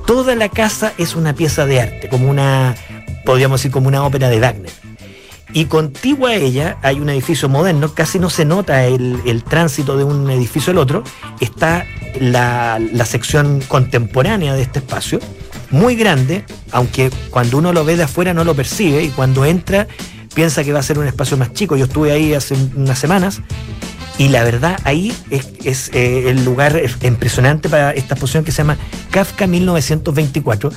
[0.06, 2.74] Toda la casa es una pieza de arte, como una,
[3.24, 4.72] podríamos decir, como una ópera de Wagner.
[5.52, 9.96] Y contigua a ella hay un edificio moderno, casi no se nota el, el tránsito
[9.96, 11.02] de un edificio al otro,
[11.40, 11.86] está
[12.20, 15.18] la, la sección contemporánea de este espacio,
[15.70, 19.86] muy grande, aunque cuando uno lo ve de afuera no lo percibe y cuando entra
[20.34, 21.76] piensa que va a ser un espacio más chico.
[21.76, 23.40] Yo estuve ahí hace unas semanas
[24.18, 28.58] y la verdad ahí es, es eh, el lugar impresionante para esta exposición que se
[28.58, 28.76] llama
[29.10, 30.70] Kafka 1924,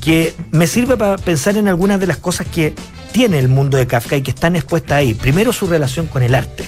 [0.00, 2.74] que me sirve para pensar en algunas de las cosas que
[3.12, 5.14] tiene el mundo de Kafka y que están expuestas ahí.
[5.14, 6.64] Primero su relación con el arte.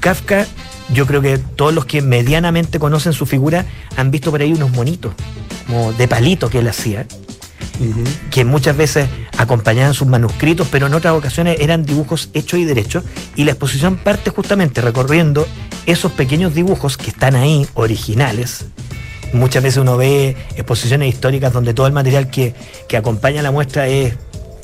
[0.00, 0.46] Kafka,
[0.92, 4.70] yo creo que todos los que medianamente conocen su figura han visto por ahí unos
[4.70, 5.14] monitos
[5.66, 7.06] como de palito que él hacía,
[7.80, 8.30] uh -huh.
[8.30, 13.04] que muchas veces acompañaban sus manuscritos, pero en otras ocasiones eran dibujos hechos y derechos,
[13.34, 15.46] y la exposición parte justamente recorriendo
[15.86, 18.66] esos pequeños dibujos que están ahí, originales,
[19.32, 22.54] muchas veces uno ve exposiciones históricas donde todo el material que,
[22.88, 24.14] que acompaña la muestra es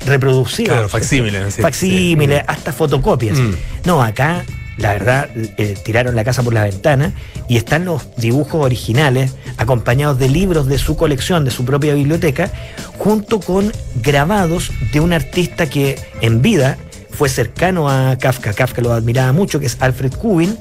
[0.06, 0.72] reproducido.
[0.72, 1.54] Claro, facsímiles.
[1.54, 2.44] sí, facsímiles, sí.
[2.48, 3.38] hasta fotocopias.
[3.38, 3.54] Mm.
[3.84, 4.44] No, acá
[4.78, 7.12] la verdad eh, tiraron la casa por la ventana
[7.48, 12.50] y están los dibujos originales acompañados de libros de su colección, de su propia biblioteca,
[12.98, 16.78] junto con grabados de un artista que en vida
[17.10, 20.56] fue cercano a Kafka, Kafka lo admiraba mucho, que es Alfred Kubin,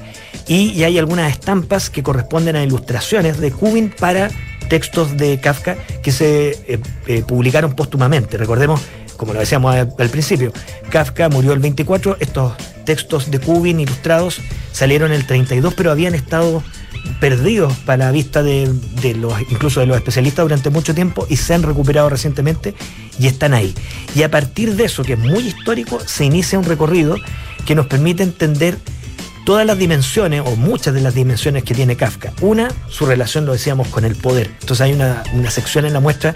[0.47, 4.29] y, y hay algunas estampas que corresponden a ilustraciones de Kubin para
[4.69, 8.37] textos de Kafka que se eh, eh, publicaron póstumamente.
[8.37, 8.81] Recordemos,
[9.17, 10.51] como lo decíamos al, al principio,
[10.89, 12.53] Kafka murió el 24, estos
[12.85, 14.39] textos de Kubin ilustrados
[14.71, 16.63] salieron el 32, pero habían estado
[17.19, 21.37] perdidos para la vista de, de los, incluso de los especialistas durante mucho tiempo y
[21.37, 22.75] se han recuperado recientemente
[23.19, 23.73] y están ahí.
[24.15, 27.15] Y a partir de eso, que es muy histórico, se inicia un recorrido
[27.65, 28.77] que nos permite entender
[29.45, 32.33] todas las dimensiones o muchas de las dimensiones que tiene Kafka.
[32.41, 34.51] Una, su relación, lo decíamos, con el poder.
[34.61, 36.35] Entonces hay una, una sección en la muestra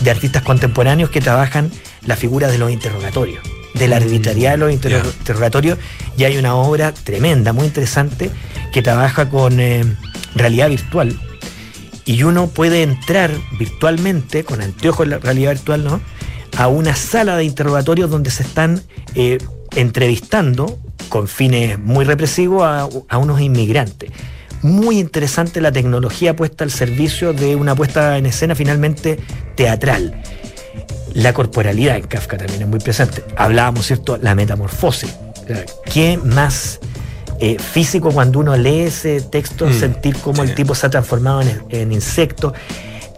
[0.00, 1.70] de artistas contemporáneos que trabajan
[2.06, 3.42] la figura de los interrogatorios,
[3.74, 5.04] de la arbitrariedad de los Yeah.
[5.18, 5.78] interrogatorios.
[6.16, 8.30] Y hay una obra tremenda, muy interesante,
[8.72, 9.84] que trabaja con eh,
[10.34, 11.18] realidad virtual.
[12.04, 16.00] Y uno puede entrar virtualmente, con anteojos de la realidad virtual, ¿no?
[16.56, 18.82] A una sala de interrogatorios donde se están
[19.14, 19.38] eh,
[19.76, 20.78] entrevistando
[21.08, 24.10] con fines muy represivos a, a unos inmigrantes.
[24.62, 29.18] Muy interesante la tecnología puesta al servicio de una puesta en escena finalmente
[29.56, 30.20] teatral.
[31.14, 33.24] La corporalidad en Kafka también es muy presente.
[33.36, 34.16] Hablábamos, ¿cierto?
[34.16, 35.14] La metamorfosis.
[35.92, 36.78] ¿Qué más
[37.40, 40.50] eh, físico cuando uno lee ese texto, Mm, sentir cómo sí.
[40.50, 42.52] el tipo se ha transformado en, en insecto?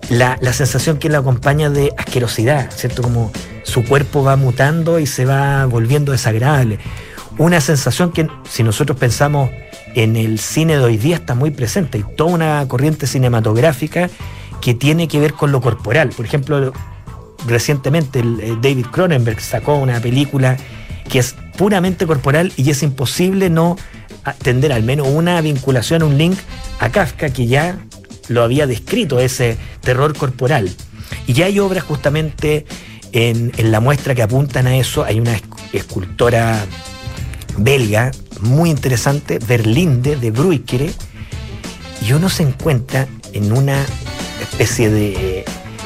[0.09, 3.03] La, la sensación que le acompaña de asquerosidad, ¿cierto?
[3.03, 3.31] Como
[3.63, 6.79] su cuerpo va mutando y se va volviendo desagradable.
[7.39, 9.51] Una sensación que si nosotros pensamos
[9.95, 11.99] en el cine de hoy día está muy presente.
[11.99, 14.11] Hay toda una corriente cinematográfica
[14.61, 16.11] que tiene que ver con lo corporal.
[16.11, 16.73] Por ejemplo,
[17.47, 20.57] recientemente eh, David Cronenberg sacó una película
[21.09, 23.77] que es puramente corporal y es imposible no
[24.25, 26.39] atender al menos una vinculación, un link
[26.79, 27.79] a Kafka que ya
[28.29, 30.71] lo había descrito, ese terror corporal.
[31.27, 32.65] Y ya hay obras justamente
[33.13, 35.05] en, la muestra que apuntan a eso.
[35.05, 36.65] Hay una esc- escultora
[37.59, 40.91] belga muy interesante, Berlinde de Bruykere,
[42.07, 43.85] y uno se encuentra en una
[44.41, 45.45] especie de,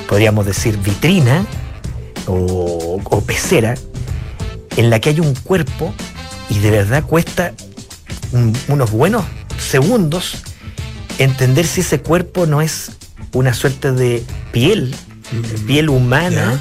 [0.09, 1.45] podríamos decir, vitrina
[2.27, 3.75] o, o pecera
[4.77, 5.93] en la que hay un cuerpo
[6.51, 7.53] y de verdad cuesta
[8.33, 9.25] un- unos buenos
[9.59, 10.43] segundos
[11.19, 12.91] entender si ese cuerpo no es
[13.33, 14.95] una suerte de piel,
[15.67, 16.61] piel humana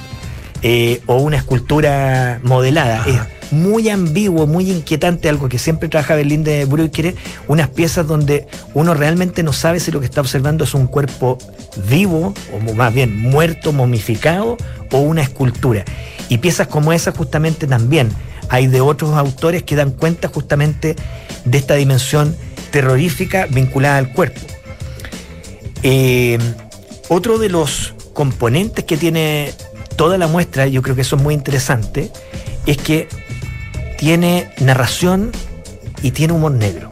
[0.62, 3.02] eh, o una escultura modelada.
[3.02, 3.28] Ajá.
[3.52, 7.16] Muy ambiguo, muy inquietante, algo que siempre trabaja Berlín de Brückere,
[7.48, 11.38] unas piezas donde uno realmente no sabe si lo que está observando es un cuerpo
[11.88, 14.58] vivo, o más bien muerto, momificado,
[14.92, 15.86] o una escultura.
[16.30, 18.10] Y piezas como esa justamente también
[18.50, 20.96] hay de otros autores que dan cuenta justamente
[21.46, 22.36] de esta dimensión
[22.72, 24.42] terrorífica vinculada al cuerpo.
[25.84, 26.40] Eh,
[27.10, 29.54] otro de los componentes que tiene
[29.96, 32.12] toda la muestra, yo creo que eso es muy interesante,
[32.66, 33.08] es que
[34.06, 35.32] tiene narración
[36.04, 36.92] y tiene humor negro.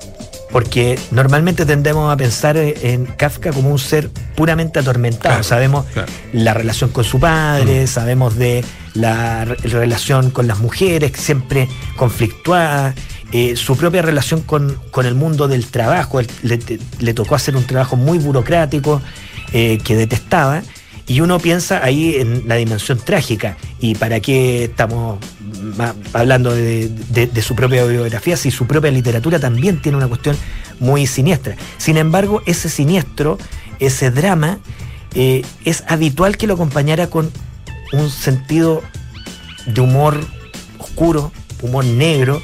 [0.52, 5.30] Porque normalmente tendemos a pensar en Kafka como un ser puramente atormentado.
[5.36, 6.12] Claro, sabemos claro.
[6.32, 12.96] la relación con su padre, sabemos de la re- relación con las mujeres, siempre conflictuada,
[13.32, 16.20] eh, su propia relación con, con el mundo del trabajo.
[16.42, 16.60] Le,
[17.00, 19.04] le tocó hacer un trabajo muy burocrático
[19.52, 20.64] eh, que detestaba.
[21.06, 23.58] Y uno piensa ahí en la dimensión trágica.
[23.80, 25.20] ¿Y para qué estamos
[26.14, 30.36] hablando de, su propia biografía si su propia literatura también tiene una cuestión
[30.80, 31.56] muy siniestra?
[31.78, 33.38] Sin embargo, ese siniestro,
[33.80, 34.60] ese drama,
[35.16, 37.32] eh, es habitual que lo acompañara con
[37.92, 38.82] un sentido
[39.66, 40.20] de humor
[40.80, 42.42] oscuro, humor negro,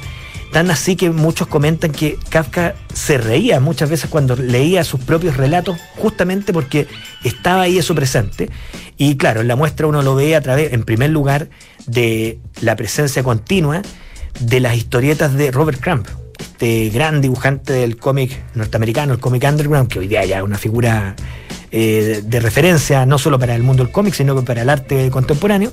[0.52, 5.36] tan así que muchos comentan que Kafka se reía muchas veces cuando leía sus propios
[5.36, 6.86] relatos, justamente porque
[7.24, 8.50] estaba ahí eso presente.
[8.96, 11.48] Y claro, en la muestra uno lo ve a través, en primer lugar,
[11.86, 13.82] de la presencia continua
[14.40, 16.06] de las historietas de Robert Crumb,
[16.38, 20.58] este gran dibujante del cómic norteamericano, el cómic underground, que hoy día ya es una
[20.58, 21.14] figura
[21.72, 25.10] eh, de referencia no solo para el mundo del cómic, sino que para el arte
[25.10, 25.72] contemporáneo.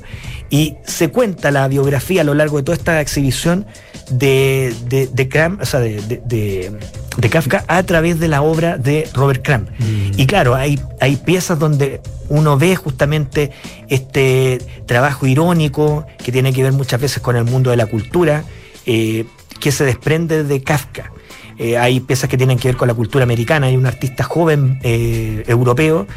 [0.49, 3.65] Y se cuenta la biografía a lo largo de toda esta exhibición
[4.11, 6.71] de, de, de Crumb, o sea, de, de- de-
[7.17, 9.67] de Kafka a través de la obra de Robert Crumb.
[10.15, 13.49] Y claro, hay, hay piezas donde uno ve justamente
[13.89, 18.43] este trabajo irónico que tiene que ver muchas veces con el mundo de la cultura,
[18.85, 19.25] eh,
[19.59, 21.11] que se desprende de Kafka.
[21.57, 23.67] Eh, hay piezas que tienen que ver con la cultura americana.
[23.67, 26.07] Hay un artista joven eh, europeo,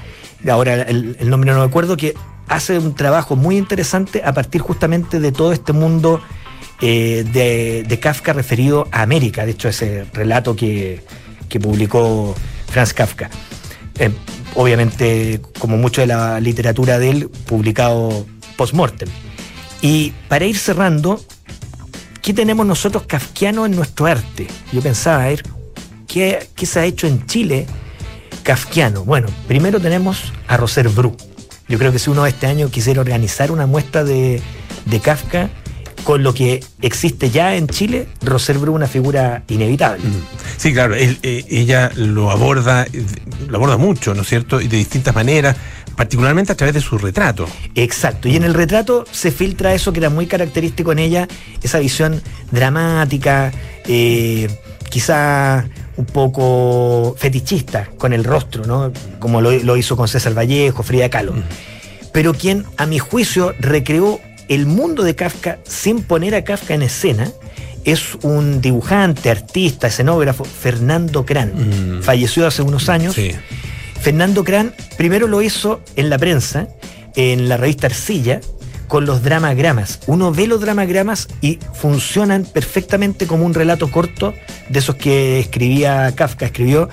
[0.48, 2.14] ahora el, nombre no me acuerdo, que
[2.48, 6.20] hace un trabajo muy interesante a partir justamente de todo este mundo
[6.80, 9.44] de, de, Kafka referido a América.
[9.44, 11.02] De hecho, ese relato que,
[11.48, 12.34] que publicó
[12.68, 13.28] Franz Kafka.
[14.54, 18.26] obviamente, como mucho de la literatura de él, publicado
[18.56, 19.08] post-mortem.
[19.82, 21.20] Y para ir cerrando,
[22.22, 24.46] ¿qué tenemos nosotros kafkiano en nuestro arte?
[24.72, 25.42] Yo pensaba, ver,
[26.06, 27.66] ¿qué, se ha hecho en Chile
[28.42, 29.04] kafkiano?
[29.04, 31.16] Bueno, primero tenemos a Roser Bru.
[31.68, 34.42] Yo creo que si uno este año quisiera organizar una muestra de,
[35.02, 35.50] Kafka,
[36.04, 40.02] con lo que existe ya en Chile, Roser Bru una figura inevitable.
[40.56, 42.86] Sí, claro, eh, ella lo aborda,
[43.48, 44.60] lo aborda mucho, ¿no es cierto?
[44.60, 45.56] Y de distintas maneras
[45.96, 47.46] particularmente a través de su retrato.
[47.74, 51.28] Exacto, y en el retrato se filtra eso que era muy característico en ella,
[51.62, 53.52] esa visión dramática,
[53.86, 54.48] eh,
[54.88, 58.92] quizá un poco fetichista con el rostro, ¿no?
[59.18, 61.34] Como lo, hizo con César Vallejo, Frida Kahlo.
[62.12, 66.82] Pero quien, a mi juicio, recreó el mundo de Kafka sin poner a Kafka en
[66.82, 67.30] escena,
[67.84, 72.02] es un dibujante, artista, escenógrafo, Fernando Cran.
[72.02, 73.14] Falleció hace unos años.
[73.14, 73.32] Sí
[74.00, 76.68] Fernando Cran primero lo hizo en la prensa,
[77.16, 78.40] en la revista Arcilla,
[78.88, 80.00] con los dramagramas.
[80.06, 84.34] Uno ve los dramagramas y funcionan perfectamente como un relato corto
[84.68, 86.88] de esos que escribía Kafka, escribió,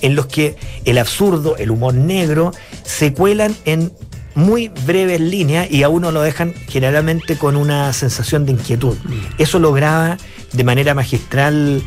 [0.00, 2.52] en los que el absurdo, el humor negro,
[2.84, 3.92] se cuelan en
[4.34, 8.96] muy breves líneas y a uno lo dejan generalmente con una sensación de inquietud.
[9.04, 9.12] Mm.
[9.38, 10.16] Eso lo graba
[10.52, 11.82] de manera magistral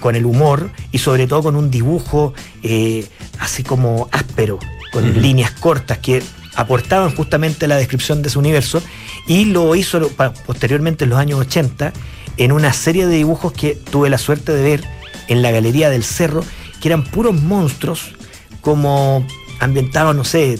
[0.00, 3.06] con el humor y sobre todo con un dibujo eh,
[3.38, 4.58] así como áspero,
[4.92, 6.20] con líneas cortas que
[6.56, 8.82] aportaban justamente la descripción de su universo
[9.28, 10.10] y lo hizo
[10.46, 11.92] posteriormente en los años 80
[12.38, 14.84] en una serie de dibujos que tuve la suerte de ver
[15.28, 16.44] en la Galería del Cerro,
[16.80, 18.12] que eran puros monstruos
[18.60, 19.24] como
[19.60, 20.58] ambientados, no sé,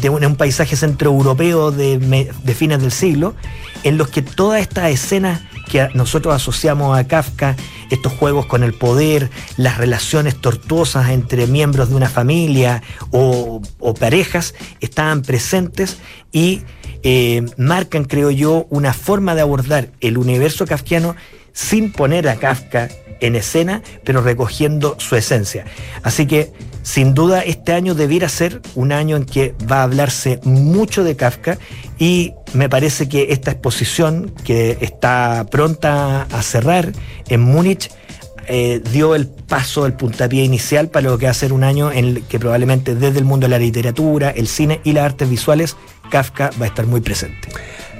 [0.00, 3.34] de un, paisaje centroeuropeo de, de fines del siglo,
[3.82, 7.56] en los que todas estas escenas que nosotros asociamos a Kafka,
[7.90, 13.62] estos juegos con el poder, las relaciones tortuosas entre miembros de una familia o,
[13.98, 15.98] parejas, estaban presentes
[16.30, 16.62] y
[17.02, 21.16] eh, marcan, creo yo, una forma de abordar el universo kafkiano
[21.52, 22.88] sin poner a Kafka
[23.22, 25.64] en escena, pero recogiendo su esencia.
[26.02, 30.40] Así que, sin duda, este año debiera ser un año en que va a hablarse
[30.44, 31.58] mucho de Kafka
[31.98, 36.92] y me parece que esta exposición, que está pronta a cerrar
[37.28, 37.90] en Múnich,
[38.48, 41.92] eh, dio el paso, el puntapié inicial para lo que va a ser un año
[41.92, 45.30] en el que probablemente desde el mundo de la literatura, el cine y las artes
[45.30, 45.76] visuales,
[46.10, 47.48] Kafka va a estar muy presente.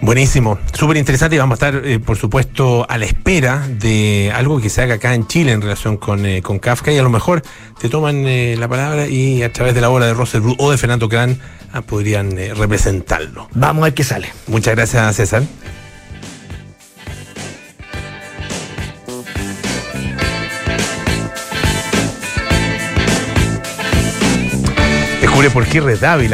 [0.02, 4.60] Buenísimo, súper interesante y vamos a estar, eh, por supuesto, a la espera de algo
[4.60, 7.42] que se haga acá en Chile en relación con, eh, Kafka y a lo mejor
[7.80, 8.24] te toman
[8.60, 11.38] la palabra y a través de la obra de Russell o de Fernando Cran
[11.72, 13.48] Ah, podrían eh, representarlo.
[13.54, 14.28] Vamos a ver qué sale.
[14.46, 15.42] Muchas gracias, César.
[25.42, 25.80] Descubre por qué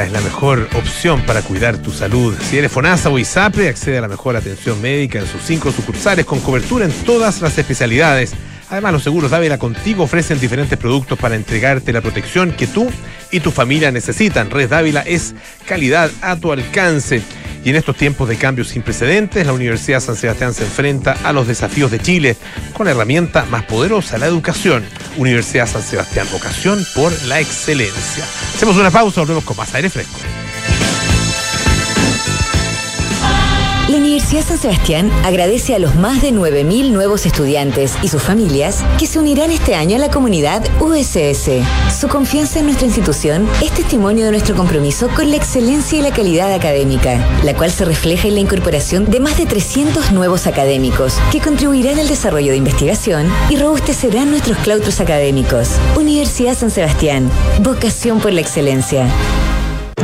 [0.02, 2.36] es la mejor opción para cuidar tu salud.
[2.42, 6.26] Si eres FONASA o ISAPRE, accede a la mejor atención médica en sus cinco sucursales
[6.26, 8.34] con cobertura en todas las especialidades
[8.70, 12.90] Además, los seguros Dávila contigo ofrecen diferentes productos para entregarte la protección que tú
[13.30, 14.50] y tu familia necesitan.
[14.50, 15.34] Red Dávila es
[15.66, 17.22] calidad a tu alcance.
[17.64, 21.32] Y en estos tiempos de cambios sin precedentes, la Universidad San Sebastián se enfrenta a
[21.32, 22.36] los desafíos de Chile
[22.72, 24.84] con la herramienta más poderosa, la educación.
[25.16, 28.24] Universidad San Sebastián, vocación por la excelencia.
[28.54, 30.18] Hacemos una pausa, volvemos con más aire fresco.
[33.98, 39.06] Universidad San Sebastián agradece a los más de 9.000 nuevos estudiantes y sus familias que
[39.06, 41.50] se unirán este año a la comunidad USS.
[41.98, 46.12] Su confianza en nuestra institución es testimonio de nuestro compromiso con la excelencia y la
[46.12, 51.18] calidad académica, la cual se refleja en la incorporación de más de 300 nuevos académicos
[51.32, 55.70] que contribuirán al desarrollo de investigación y robustecerán nuestros claustros académicos.
[55.96, 57.28] Universidad San Sebastián,
[57.62, 59.08] vocación por la excelencia.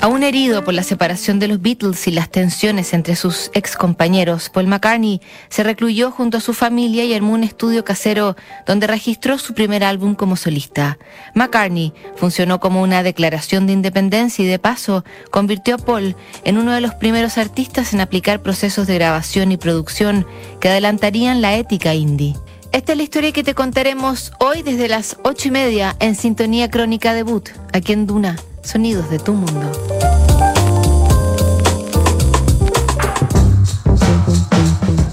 [0.00, 4.48] Aún herido por la separación de los Beatles y las tensiones entre sus ex compañeros,
[4.48, 9.38] Paul McCartney se recluyó junto a su familia y armó un estudio casero donde registró
[9.38, 10.98] su primer álbum como solista.
[11.34, 16.72] McCartney funcionó como una declaración de independencia y de paso convirtió a Paul en uno
[16.72, 20.26] de los primeros artistas en aplicar procesos de grabación y producción
[20.60, 22.36] que adelantarían la ética indie.
[22.70, 26.70] Esta es la historia que te contaremos hoy desde las ocho y media en Sintonía
[26.70, 29.72] Crónica Debut, aquí en Duna Sonidos de tu mundo.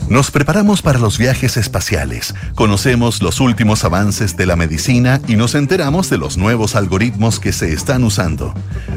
[0.10, 5.56] Nos preparamos para los viajes espaciales, conocemos los últimos avances de la medicina y nos
[5.56, 8.54] enteramos de los nuevos algoritmos que se están usando.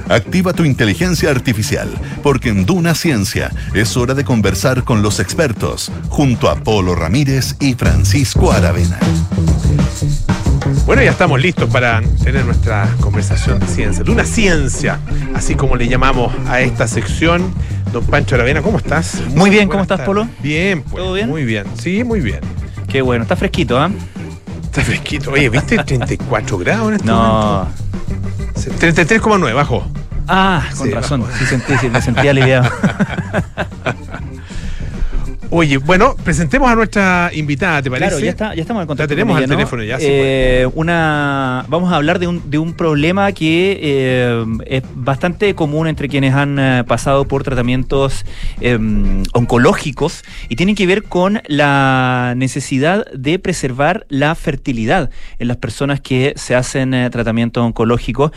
[0.09, 1.91] Activa tu inteligencia artificial,
[2.23, 7.57] porque en Duna Ciencia es hora de conversar con los expertos, junto a Polo Ramírez
[7.59, 8.99] y Francisco Aravena.
[10.87, 14.99] Bueno, ya estamos listos para tener nuestra conversación de ciencia, de una ciencia,
[15.35, 17.53] así como le llamamos a esta sección.
[17.93, 19.23] Don Pancho Aravena, ¿cómo estás?
[19.35, 20.29] Muy, bien, ¿cómo estás, Polo?
[20.43, 20.97] Bien, pues.
[21.03, 21.29] ¿Todo bien?
[21.29, 22.41] Muy bien, sí, muy bien.
[22.87, 23.91] Qué bueno, está fresquito, ¿ah?
[24.65, 25.31] Está fresquito.
[25.31, 27.17] Oye, ¿viste 34 grados en este No.
[27.17, 27.73] momento?
[28.79, 29.87] 33,9, bajo.
[30.27, 31.33] Ah, con Sí, razón, bajo.
[31.39, 32.71] sí, sentí, sí, me sentía aliviado.
[35.51, 38.11] Oye, bueno, presentemos a nuestra invitada, ¿te parece?
[38.11, 39.15] Claro, ya, está, ya estamos en contacto.
[39.15, 42.59] Ya tenemos con al teléfono, ya, sí, Eh, una, vamos a hablar de un, de
[42.59, 48.27] un problema que eh, es bastante común entre quienes han eh, pasado por tratamientos
[48.61, 48.79] eh,
[49.33, 56.03] oncológicos y tienen que ver con la necesidad de preservar la fertilidad en las personas
[56.03, 58.33] que se hacen eh, tratamientos oncológicos.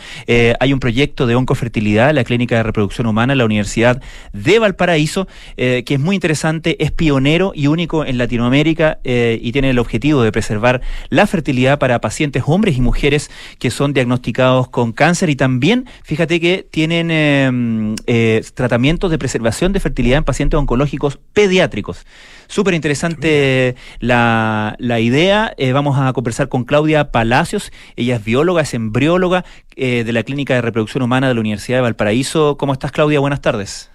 [0.60, 4.00] Hay un proyecto de oncofertilidad en la Clínica de Reproducción Humana en la Universidad
[4.32, 9.70] de Valparaíso que es muy interesante, es pionero y único en Latinoamérica eh, y tiene
[9.70, 13.28] el objetivo de preservar la fertilidad para pacientes hombres y mujeres
[13.58, 19.72] que son diagnosticados con cáncer y también, fíjate que tienen eh, eh, tratamientos de preservación
[19.72, 22.06] de fertilidad en pacientes oncológicos pediátricos.
[22.46, 25.54] Súper interesante la, la idea.
[25.56, 27.72] Eh, vamos a conversar con Claudia Palacios.
[27.96, 29.44] Ella es bióloga, es embrióloga
[29.74, 32.56] de la Clínica de Reproducción Humana de la Universidad de Valparaíso.
[32.58, 33.18] ¿Cómo estás, Claudia?
[33.18, 33.91] Buenas tardes.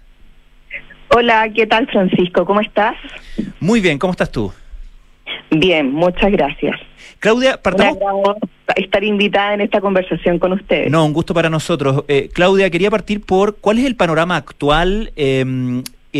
[1.09, 2.45] Hola, ¿qué tal Francisco?
[2.45, 2.95] ¿Cómo estás?
[3.59, 4.51] Muy bien, ¿cómo estás tú?
[5.49, 6.79] Bien, muchas gracias.
[7.19, 7.97] Claudia, partamos.
[8.75, 10.91] estar invitada en esta conversación con ustedes.
[10.91, 12.03] No, un gusto para nosotros.
[12.07, 15.43] Eh, Claudia, quería partir por cuál es el panorama actual, eh,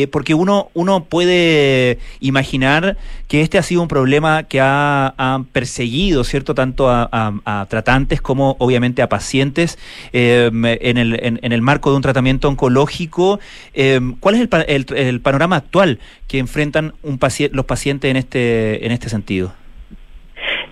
[0.02, 6.24] eh, porque uno, uno puede imaginar que este ha sido un problema que ha, perseguido,
[6.24, 9.78] ¿cierto?, tanto a, tratantes como obviamente a pacientes
[10.14, 13.39] eh, en, el, en, en el marco de un tratamiento oncológico.
[13.74, 18.18] Eh, ¿Cuál es el, el- el panorama actual que enfrentan un paci- los pacientes en
[18.18, 19.54] este, en este sentido?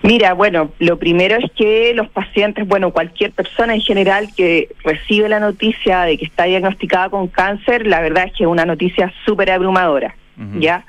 [0.06, 5.28] Mira, bueno, lo primero es que los pacientes, bueno, cualquier persona en general que recibe
[5.28, 9.12] la noticia de que está diagnosticada con cáncer, la verdad es que es una noticia
[9.24, 10.14] súper abrumadora.
[10.60, 10.84] ¿ya?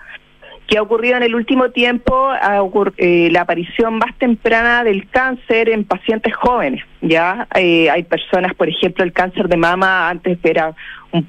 [0.67, 2.31] ¿Qué ha ocurrido en el último tiempo?
[2.97, 7.47] Eh, la aparición más temprana del cáncer en pacientes jóvenes, ¿ya?
[7.55, 10.75] Eh, hay personas, por ejemplo, el cáncer de mama antes era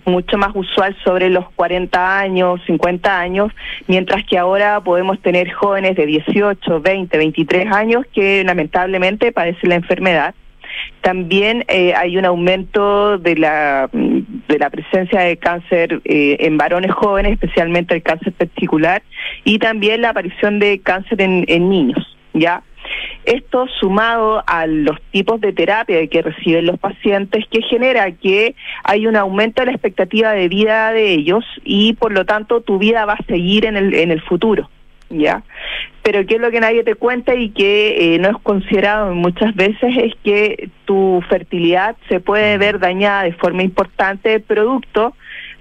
[0.05, 3.53] mucho más usual sobre los 40 años, 50 años,
[3.87, 9.77] mientras que ahora podemos tener jóvenes de 18, 20, 23 años que lamentablemente padecen la
[9.77, 10.35] enfermedad.
[11.01, 16.93] También eh, hay un aumento de la, de la presencia de cáncer eh, en varones
[16.93, 19.03] jóvenes, especialmente el cáncer testicular,
[19.45, 22.63] y también la aparición de cáncer en, en niños, ¿ya?
[23.25, 28.55] Esto sumado a los tipos de terapia que reciben los pacientes, que genera que
[28.85, 32.79] hay un aumento de la expectativa de vida de ellos y por lo tanto tu
[32.79, 34.71] vida va a seguir en el, en el futuro,
[35.11, 35.43] ¿ya?
[36.03, 39.55] Pero qué es lo que nadie te cuenta y que eh, no es considerado muchas
[39.55, 45.15] veces es que tu fertilidad se puede ver dañada de forma importante producto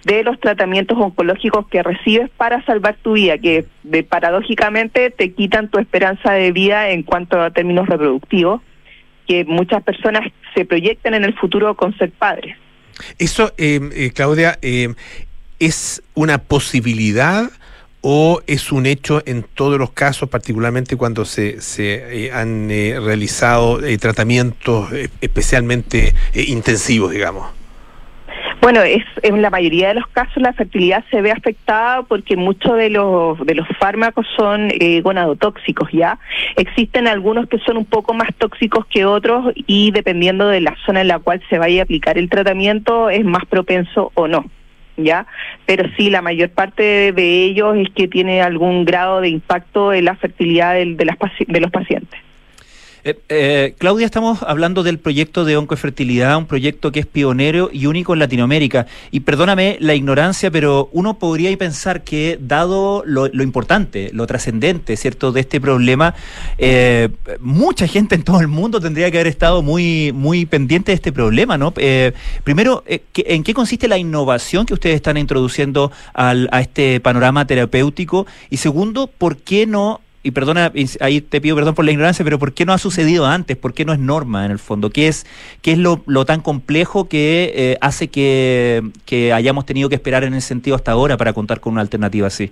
[0.05, 5.69] de los tratamientos oncológicos que recibes para salvar tu vida, que de- paradójicamente te quitan
[5.69, 8.61] tu esperanza de vida en cuanto a términos reproductivos,
[9.27, 12.55] que muchas personas se proyectan en el futuro con ser padres.
[13.19, 14.93] Eso, eh, eh, Claudia, eh,
[15.59, 17.49] ¿es una posibilidad
[18.01, 22.99] o es un hecho en todos los casos, particularmente cuando se, se eh, han eh,
[22.99, 27.57] realizado eh, tratamientos eh, especialmente intensivos, digamos?
[28.61, 32.75] Bueno, es, en la mayoría de los casos la fertilidad se ve afectada porque muchos
[32.75, 36.19] de los de los fármacos son eh, gonadotóxicos, ¿ya?
[36.57, 41.01] Existen algunos que son un poco más tóxicos que otros y dependiendo de la zona
[41.01, 44.43] en la cual se vaya a aplicar el tratamiento es más propenso o no,
[44.97, 45.25] ¿ya?
[45.65, 50.05] Pero sí, la mayor parte de, ellos es que tiene algún grado de impacto en
[50.05, 51.17] la fertilidad de, las
[51.47, 52.19] de los pacientes.
[53.07, 57.85] Eh, eh, Claudia, estamos hablando del proyecto de oncofertilidad, un proyecto que es pionero y
[57.85, 58.85] único en Latinoamérica.
[59.11, 65.31] Y perdóname la ignorancia, pero uno podría pensar que, dado lo, importante, lo trascendente, ¿cierto?,
[65.31, 66.15] de este problema,
[66.57, 67.07] eh,
[67.39, 71.13] mucha gente en todo el mundo tendría que haber estado muy, muy pendiente de este
[71.13, 71.73] problema, ¿no?
[72.43, 78.27] primero, ¿en qué consiste la innovación que ustedes están introduciendo al, a este panorama terapéutico?
[78.49, 82.37] Y segundo, ¿por qué no y perdona, ahí te pido perdón por la ignorancia, pero
[82.37, 83.55] ¿por qué no ha sucedido antes?
[83.55, 84.89] ¿Por qué no es norma en el fondo?
[84.89, 85.25] ¿Qué es,
[85.61, 90.49] qué es lo, tan complejo que eh, hace que, hayamos tenido que esperar en ese
[90.49, 92.51] sentido hasta ahora para contar con una alternativa así?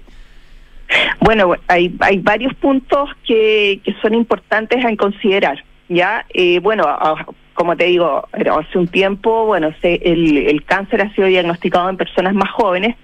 [1.20, 5.62] Bueno, hay, hay varios puntos que, que son importantes a considerar.
[5.90, 6.86] Ya, eh, bueno,
[7.56, 12.52] como te digo, hace un tiempo, bueno, el, cáncer ha sido diagnosticado en personas más
[12.52, 12.98] jóvenes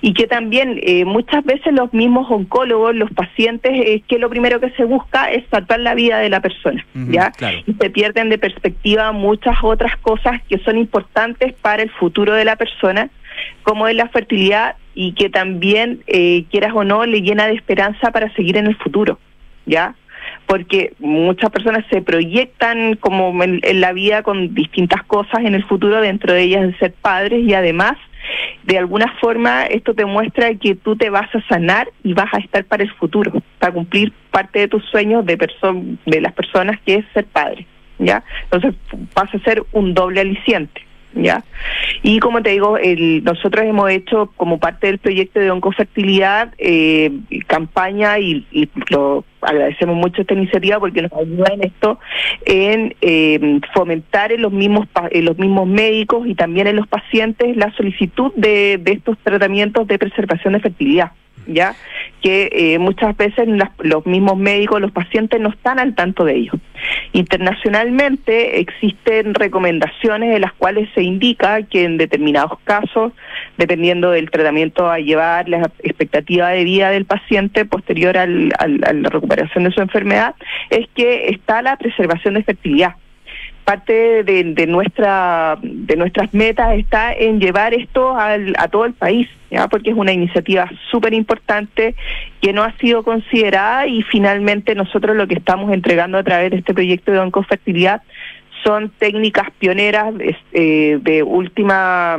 [0.00, 4.58] y que también eh, muchas veces los mismos oncólogos, los pacientes, es que lo primero
[4.58, 7.30] que se busca es salvar la vida de la persona, ¿ya?
[7.66, 12.46] Y se pierden de perspectiva muchas otras cosas que son importantes para el futuro de
[12.46, 13.10] la persona,
[13.62, 18.12] como es la fertilidad y que también, eh, quieras o no, le llena de esperanza
[18.12, 19.18] para seguir en el futuro,
[19.66, 19.94] ¿ya?
[20.50, 26.00] Porque muchas personas se proyectan como en, la vida con distintas cosas en el futuro,
[26.00, 27.92] dentro de ellas de ser padres y además
[28.64, 32.38] de alguna forma esto te muestra que tú te vas a sanar y vas a
[32.38, 33.30] estar para el futuro,
[33.60, 35.38] para cumplir parte de tus sueños de,
[36.06, 37.64] de las personas que es ser padre,
[38.00, 38.24] ¿ya?
[38.42, 38.74] Entonces
[39.14, 40.82] vas a ser un doble aliciente.
[41.14, 41.44] ¿Ya?
[42.02, 47.12] Y como te digo, el, nosotros hemos hecho como parte del proyecto de oncofertilidad eh,
[47.46, 48.46] campaña y,
[48.90, 51.98] lo agradecemos mucho esta iniciativa porque nos ayuda en esto
[52.44, 57.56] en eh, fomentar en los mismos en los mismos médicos y también en los pacientes
[57.56, 61.12] la solicitud de, de estos tratamientos de preservación de fertilidad
[61.46, 61.74] ya
[62.20, 66.52] que eh, muchas veces los mismos médicos, los pacientes no están al tanto de ello.
[67.12, 73.12] Internacionalmente existen recomendaciones en las cuales se indica que en determinados casos,
[73.56, 79.08] dependiendo del tratamiento a llevar, la expectativa de vida del paciente posterior al, a la
[79.08, 80.34] recuperación de su enfermedad,
[80.68, 82.94] es que está la preservación de fertilidad
[83.70, 89.68] parte de, nuestra de nuestras metas está en llevar esto a todo el país, ¿ya?
[89.68, 91.94] porque es una iniciativa súper importante
[92.40, 96.56] que no ha sido considerada y finalmente nosotros lo que estamos entregando a través de
[96.56, 98.02] este proyecto de oncofertilidad
[98.64, 100.14] son técnicas pioneras
[100.52, 102.18] eh, de última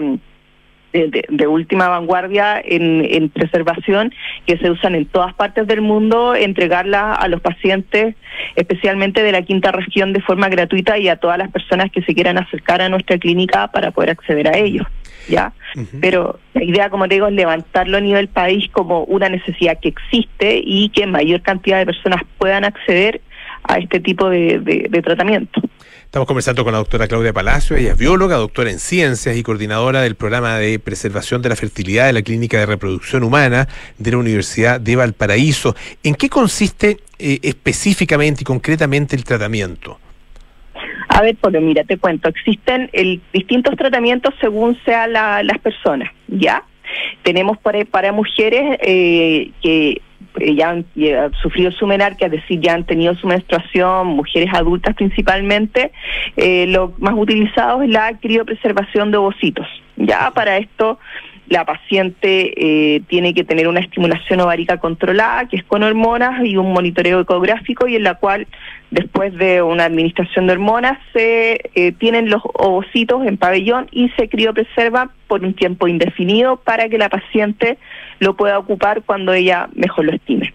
[0.94, 4.14] de, última vanguardia en, preservación
[4.46, 8.16] que se usan en todas partes del mundo, entregarlas a los pacientes,
[8.56, 12.14] especialmente de la quinta región, de forma gratuita y a todas las personas que se
[12.14, 14.88] quieran acercar a nuestra clínica para poder acceder a ellos.
[15.28, 15.54] ¿ya?
[16.02, 19.90] Pero la idea, como te digo, es levantarlo a nivel país como una necesidad que
[19.90, 23.22] existe y que mayor cantidad de personas puedan acceder
[23.64, 25.62] a este tipo de tratamiento.
[26.12, 30.02] Estamos conversando con la doctora Claudia Palacio, ella es bióloga, doctora en ciencias y coordinadora
[30.02, 34.18] del programa de preservación de la fertilidad de la Clínica de Reproducción Humana de la
[34.18, 35.74] Universidad de Valparaíso.
[36.04, 40.00] ¿En qué consiste eh, específicamente y concretamente el tratamiento?
[41.08, 46.66] A ver, pues mira, te cuento, existen el, distintos tratamientos según sean las personas, ¿ya?
[47.24, 50.02] Tenemos para, para mujeres eh, que
[50.40, 50.86] eh, ya han
[51.42, 55.92] sufrido su menarquia, es decir, ya han tenido su menstruación, mujeres adultas principalmente,
[56.38, 59.68] eh, lo más utilizado es la criopreservación de ovocitos.
[59.98, 61.00] Ya para esto
[61.52, 66.56] la paciente eh, tiene que tener una estimulación ovárica controlada, que es con hormonas y
[66.56, 68.48] un monitoreo ecográfico, y en la cual,
[68.90, 74.30] después de una administración de hormonas, se eh, tienen los ovocitos en pabellón y se
[74.30, 77.78] criopreserva por un tiempo indefinido para que la paciente
[78.22, 80.54] lo pueda ocupar cuando ella mejor lo estime.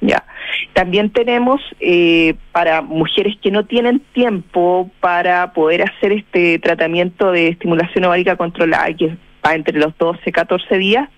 [0.00, 0.24] Ya.
[0.72, 7.48] También tenemos eh, para mujeres que no tienen tiempo para poder hacer este tratamiento de
[7.48, 11.08] estimulación ovárica controlada, que va entre los 12 y 14 días,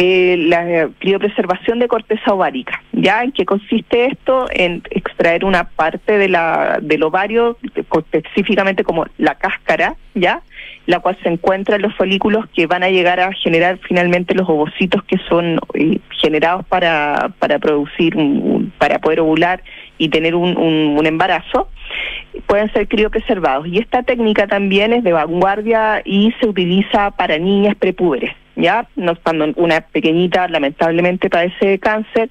[0.00, 2.80] eh, la criopreservación de corteza ovárica.
[2.92, 4.46] ¿Ya en qué consiste esto?
[4.48, 7.58] En extraer una parte de la, del ovario,
[8.12, 10.42] específicamente como la cáscara, ¿ya?
[10.86, 14.48] La cual se encuentra en los folículos que van a llegar a generar finalmente los
[14.48, 18.14] ovocitos que son eh, generados para, para producir,
[18.78, 19.64] para poder ovular
[19.98, 21.70] y tener un, un embarazo
[22.46, 23.66] pueden ser criopreservados.
[23.66, 28.30] Y esta técnica también es de vanguardia y se utiliza para niñas prepúberes.
[28.58, 28.86] ¿Ya?
[28.96, 32.28] No, cuando una pequeñita lamentablemente padece cáncer,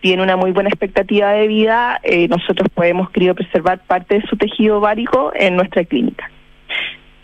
[0.00, 4.78] tiene una muy buena expectativa de vida, eh, nosotros podemos criopreservar parte de su tejido
[4.78, 6.28] ovárico en nuestra clínica.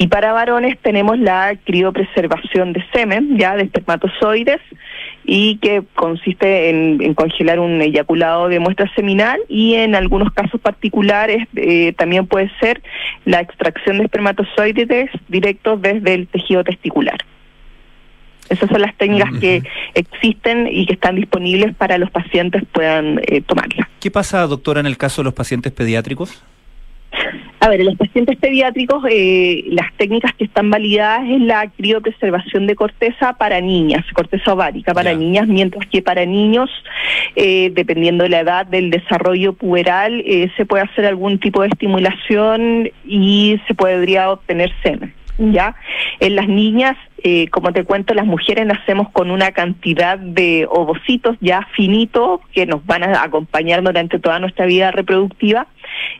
[0.00, 4.60] Y para varones tenemos la criopreservación de semen, ya de espermatozoides,
[5.24, 11.48] y que consiste en, congelar un eyaculado de muestra seminal y en algunos casos particulares
[11.56, 12.80] eh, también puede ser
[13.24, 17.18] la extracción de espermatozoides directos desde el tejido testicular.
[18.48, 19.62] Esas son las técnicas que
[19.94, 23.88] existen y que están disponibles para los pacientes puedan eh, tomarlas.
[24.00, 26.42] ¿Qué pasa, doctora, en el caso de los pacientes pediátricos?
[27.60, 32.68] A ver, en los pacientes pediátricos, eh, las técnicas que están validadas es la criopreservación
[32.68, 36.70] de corteza para niñas, corteza ovárica para niñas, mientras que para niños,
[37.34, 41.68] eh, dependiendo de la edad del desarrollo puberal, eh, se puede hacer algún tipo de
[41.68, 45.12] estimulación y se podría obtener semen.
[45.38, 45.74] ¿ya?
[46.20, 51.36] En las niñas, eh, como te cuento, las mujeres nacemos con una cantidad de ovocitos
[51.40, 55.66] ya finitos que nos van a acompañar durante toda nuestra vida reproductiva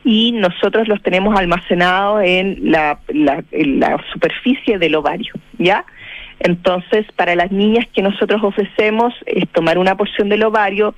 [0.05, 5.85] y nosotros los tenemos almacenados en la, en la superficie del ovario, ¿ya?
[6.41, 10.95] Entonces, para las niñas que nosotros ofrecemos es tomar una porción del ovario,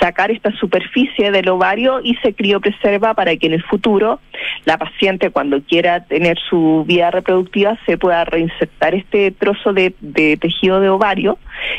[0.00, 4.20] sacar esta superficie del ovario y se criopreserva para que en el futuro
[4.64, 9.94] la paciente cuando quiera tener su vida reproductiva se pueda reinsertar este trozo de,
[10.40, 11.38] tejido de ovario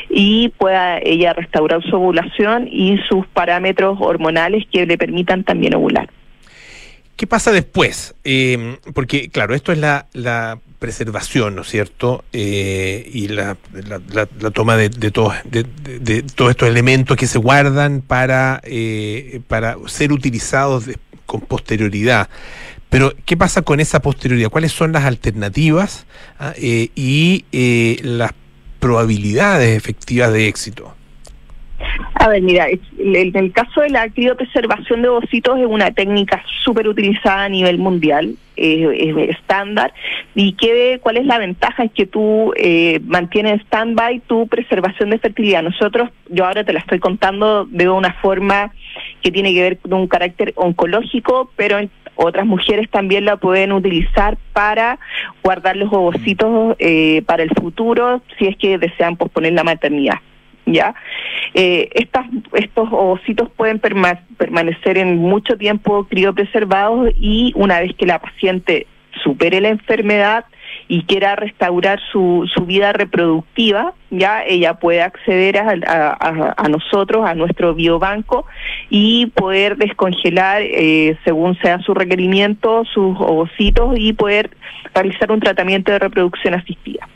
[0.10, 6.10] y pueda ella restaurar su ovulación y sus parámetros hormonales que le permitan también ovular.
[7.22, 8.16] ¿Qué pasa después?
[8.24, 12.24] Eh, porque, claro, esto es la, preservación, ¿no es cierto?
[12.34, 13.56] Eh, y la,
[14.56, 20.14] toma de, de, todos, de, todos estos elementos que se guardan para, eh, para ser
[20.14, 20.86] utilizados
[21.28, 22.28] con posterioridad.
[22.90, 24.50] Pero, ¿qué pasa con esa posterioridad?
[24.50, 26.08] ¿Cuáles son las alternativas
[26.40, 27.46] ah, eh, y
[28.02, 28.32] las
[28.80, 30.96] probabilidades efectivas de éxito?
[32.16, 36.88] A ver, mira, en el caso de la criopreservación de ovocitos es una técnica súper
[36.88, 39.94] utilizada a nivel mundial, es estándar.
[40.36, 41.84] ¿Y qué, cuál es la ventaja?
[41.84, 45.64] Es que tú eh, mantienes stand-by tu preservación de fertilidad.
[45.64, 48.72] Nosotros, yo ahora te la estoy contando de una forma
[49.22, 51.80] que tiene que ver con un carácter oncológico, pero
[52.16, 55.00] otras mujeres también la pueden utilizar para
[55.44, 60.20] guardar los ovocitos eh, para el futuro si es que desean posponer la maternidad.
[60.66, 60.96] ¿Ya?
[61.54, 68.20] Eh, estas, estos ovocitos pueden permanecer en mucho tiempo criopreservados y una vez que la
[68.20, 68.88] paciente
[69.24, 70.46] supere la enfermedad
[70.88, 76.18] y quiera restaurar su, su vida reproductiva, ya ella puede acceder a,
[76.58, 78.46] a, nosotros, a nuestro biobanco
[78.90, 84.52] y poder descongelar, eh, según sea su requerimiento, sus ovocitos y poder
[84.94, 87.08] realizar un tratamiento de reproducción asistida.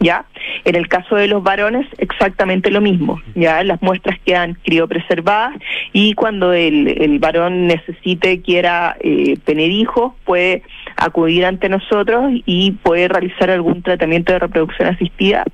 [0.00, 0.24] ¿Ya?
[0.64, 3.62] En el caso de los varones, exactamente lo mismo, ¿ya?
[3.62, 5.56] Las muestras quedan criopreservadas
[5.92, 10.62] y cuando el, el varón necesite, quiera eh, tener hijos, puede
[10.96, 15.44] acudir ante nosotros y puede realizar algún tratamiento de reproducción asistida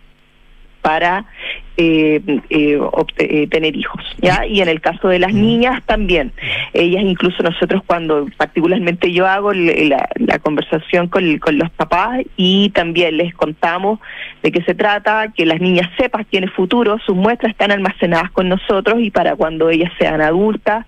[0.86, 1.24] para
[1.78, 2.78] eh, eh,
[3.18, 4.46] eh, tener hijos, ¿ya?
[4.46, 6.30] Y en el caso de las niñas también.
[6.72, 10.08] Ellas incluso nosotros cuando particularmente yo hago la,
[10.44, 13.98] conversación con, con, los papás y también les contamos
[14.44, 18.48] de qué se trata, que las niñas sepan el futuro sus muestras están almacenadas con
[18.48, 20.86] nosotros y para cuando ellas sean adultas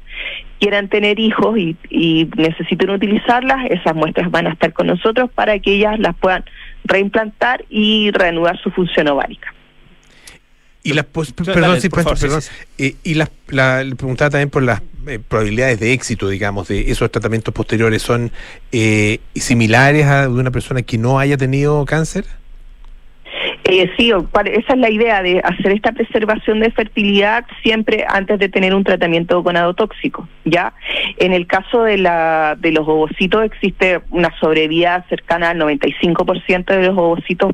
[0.60, 5.58] quieran tener hijos y, y necesiten utilizarlas, esas muestras van a estar con nosotros para
[5.58, 6.44] que ellas las puedan
[6.84, 9.52] reimplantar y reanudar su función ovárica.
[10.82, 12.16] Y las perdón, sí, perdón,
[12.78, 16.90] eh, y las, la, le preguntaba también por las eh, probabilidades de éxito, digamos, de
[16.90, 18.00] esos tratamientos posteriores.
[18.00, 18.30] ¿Son
[18.72, 22.24] eh, similares a de una persona que no haya tenido cáncer?
[23.96, 28.74] sí, esa es la idea de hacer esta preservación de fertilidad siempre antes de tener
[28.74, 30.72] un tratamiento con adotóxico, ¿ya?
[31.18, 36.86] En el caso de, la, de los ovocitos existe una sobrevida cercana al 95% de
[36.86, 37.52] los ovocitos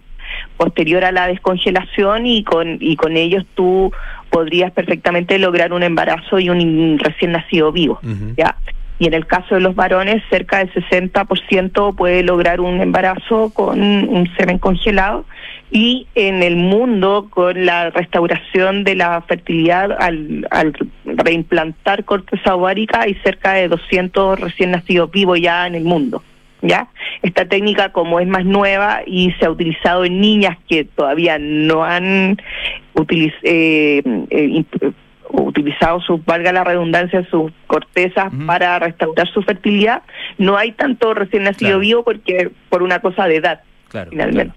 [0.56, 3.92] posterior a la descongelación y con, y con ellos tú
[4.30, 8.00] podrías perfectamente lograr un embarazo y un recién nacido vivo.
[8.36, 8.56] ¿ya?
[8.98, 13.80] Y en el caso de los varones, cerca del 60% puede lograr un embarazo con
[13.80, 15.24] un semen congelado.
[15.70, 20.72] Y en el mundo, con la restauración de la fertilidad al, al
[21.04, 26.22] reimplantar corteza ovárica, hay cerca de 200 recién nacidos vivos ya en el mundo.
[26.64, 26.88] ¿Ya?
[27.22, 31.84] Esta técnica como es más nueva y se ha utilizado en niñas que todavía no
[31.84, 32.38] han
[33.42, 34.64] eh, eh,
[35.30, 40.02] utilizado su, valga la redundancia, sus cortezas para restaurar su fertilidad,
[40.38, 43.60] no hay tanto recién nacido vivo porque por una cosa de edad,
[44.10, 44.54] finalmente.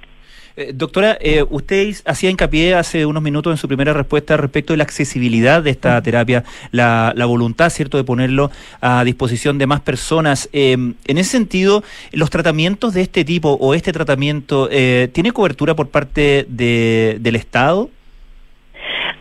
[0.60, 4.78] Eh, doctora, eh, usted hacía hincapié hace unos minutos en su primera respuesta respecto de
[4.78, 8.49] la accesibilidad de esta terapia, la, voluntad, ¿cierto?, de ponerlo
[8.82, 10.49] a disposición de más personas.
[10.53, 15.76] Em, en ese sentido, ¿los tratamientos de este tipo o este tratamiento eh, tiene cobertura
[15.76, 17.91] por parte de, del Estado?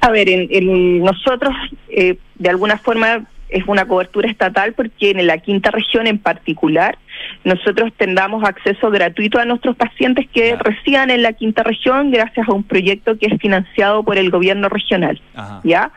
[0.01, 1.55] A ver, en, en nosotros
[1.91, 6.99] eh, de alguna forma es una cobertura estatal porque en la quinta región en particular
[7.44, 12.53] nosotros tendamos acceso gratuito a nuestros pacientes que residan en la quinta región gracias a
[12.53, 15.61] un proyecto que es financiado por el gobierno regional, Ajá.
[15.64, 15.90] ¿ya?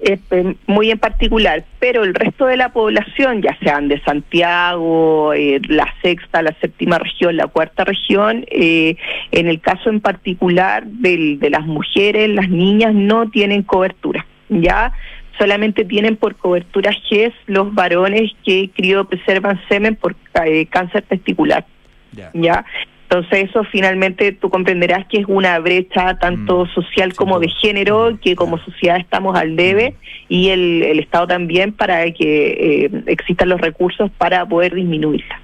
[0.00, 5.60] Este, muy en particular, pero el resto de la población, ya sean de Santiago, eh,
[5.68, 8.96] la sexta, la séptima región, la cuarta región, eh,
[9.30, 14.92] en el caso en particular del- de las mujeres, las niñas no tienen cobertura, ¿ya?
[15.38, 20.14] Solamente tienen por cobertura GES los varones que criopreservan semen por
[20.44, 21.64] eh, cáncer testicular.
[22.12, 22.30] Ya.
[22.34, 22.64] ¿ya?
[23.04, 28.12] Entonces eso finalmente tú comprenderás que es una brecha tanto Mm, social como de género,
[28.12, 29.94] Mm, que como sociedad estamos al debe
[30.28, 35.40] y el, el Estado también para que eh, existan los recursos para poder disminuirla.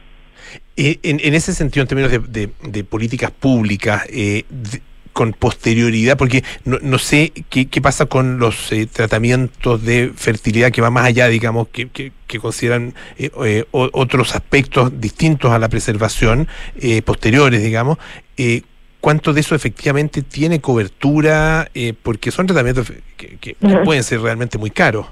[0.76, 4.80] Eh, en, en ese sentido, en términos de, de- de políticas públicas, eh, de-
[5.12, 10.70] con posterioridad, porque no, no sé qué, qué pasa con los eh, tratamientos de fertilidad
[10.72, 15.58] que va más allá, digamos, que, que- que consideran eh, eh, otros aspectos distintos a
[15.58, 16.46] la preservación,
[16.80, 17.98] eh, posteriores, digamos.
[18.36, 18.62] eh,
[19.00, 21.70] ¿Cuánto de eso efectivamente tiene cobertura?
[21.72, 25.06] Eh, porque son tratamientos que, pueden ser realmente muy caros.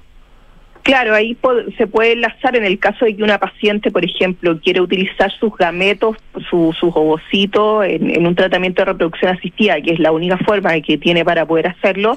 [0.87, 1.37] Claro, ahí
[1.77, 5.53] se puede enlazar en el caso de que una paciente, por ejemplo, quiere utilizar sus
[5.57, 6.17] gametos,
[6.49, 10.81] su- sus ovocitos en, en un tratamiento de reproducción asistida, que es la única forma
[10.81, 12.15] que tiene para poder hacerlo.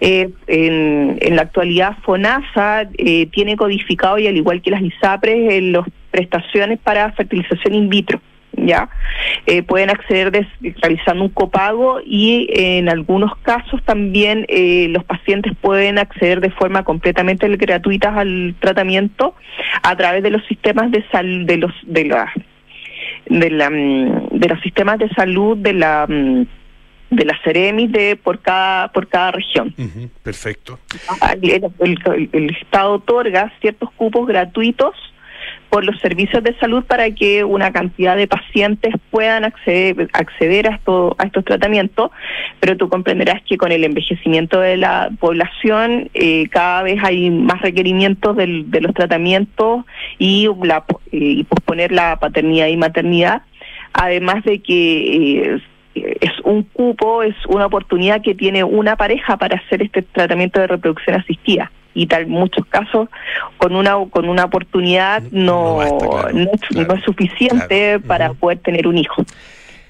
[0.00, 5.52] Eh, en, en la actualidad, FONASA eh, tiene codificado, y al igual que las ISAPRES,
[5.52, 8.18] en las prestaciones para fertilización in vitro.
[8.56, 8.88] ¿Ya?
[9.46, 10.46] Eh, pueden acceder des-
[10.82, 16.50] realizando un copago y eh, en algunos casos también eh, los pacientes pueden acceder de
[16.50, 19.34] forma completamente gratuita al tratamiento
[19.82, 22.32] a través de los sistemas de sal de los de la
[23.26, 26.46] de la mm, de los sistemas de salud de la mm,
[27.10, 29.74] de la Ceremis de por cada por cada región.
[29.78, 30.78] Ujú, Perfecto.
[31.40, 34.94] El, el- el Estado otorga ciertos cupos gratuitos
[35.76, 40.76] por los servicios de salud para que una cantidad de pacientes puedan acceder, acceder a,
[40.76, 42.10] esto- a estos tratamientos,
[42.60, 47.60] pero tú comprenderás que con el envejecimiento de la población eh, cada vez hay más
[47.60, 49.84] requerimientos del- de los tratamientos
[50.18, 50.48] y,
[51.12, 53.42] y posponer la paternidad y maternidad,
[53.92, 55.42] además de que...
[55.56, 55.60] eh,
[55.94, 60.66] es un cupo, es una oportunidad que tiene una pareja para hacer este tratamiento de
[60.66, 61.70] reproducción asistida.
[61.98, 63.08] Y tal, muchos casos,
[63.56, 67.78] con una con una oportunidad No no, basta, claro, no, es- claro, no es suficiente
[67.94, 68.02] claro.
[68.06, 69.24] para poder tener un hijo.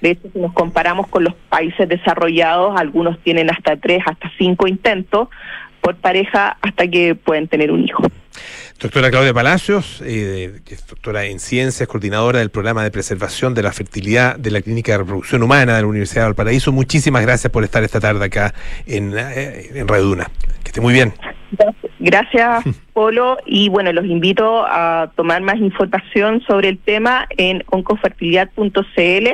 [0.00, 4.68] De hecho, si nos comparamos con los países desarrollados, algunos tienen hasta tres, hasta cinco
[4.68, 5.28] intentos
[5.80, 8.02] por pareja hasta que pueden tener un hijo.
[8.80, 13.62] Doctora Claudia Palacios, eh, que es doctora en ciencias, coordinadora del programa de preservación de
[13.62, 16.72] la fertilidad de la Clínica de Reproducción Humana de la Universidad de Valparaíso.
[16.72, 18.52] Muchísimas gracias por estar esta tarde acá
[18.86, 20.30] en, eh, en Radio Duna.
[20.62, 21.14] Que esté muy bien.
[22.00, 23.38] Gracias, Polo.
[23.46, 29.28] Y bueno, los invito a tomar más información sobre el tema en oncofertilidad.cl,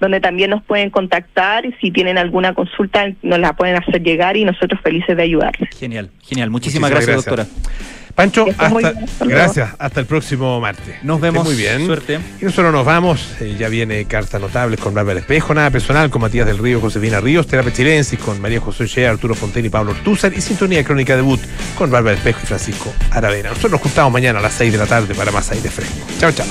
[0.00, 4.36] donde también nos pueden contactar y si tienen alguna consulta nos la pueden hacer llegar
[4.36, 5.70] y nosotros felices de ayudarles.
[5.78, 6.50] Genial, genial.
[6.50, 7.48] Muchísimas, Muchísimas gracias, gracias.
[7.54, 7.99] doctora.
[8.20, 9.40] Pancho, hasta, bien, hasta luego.
[9.40, 9.70] gracias.
[9.78, 10.96] Hasta el próximo martes.
[11.02, 11.44] Nos vemos.
[11.44, 11.86] Muy bien.
[11.86, 12.18] Suerte.
[12.40, 13.34] Y nosotros nos vamos.
[13.40, 17.20] eh, ya viene Cartas Notables con Bárbara Espejo, Nada Personal con Matías del Río, Josefina
[17.20, 21.16] Ríos, Terapia Chilensis con María José Shea, Arturo Fontaine y Pablo Ortúzar y Sintonía Crónica
[21.16, 21.40] Debut
[21.76, 23.48] con Bárbara Espejo y Francisco Aravena.
[23.50, 25.94] Nosotros nos juntamos mañana a las 6 de la tarde para más aire fresco.
[26.18, 26.46] Chao, chao.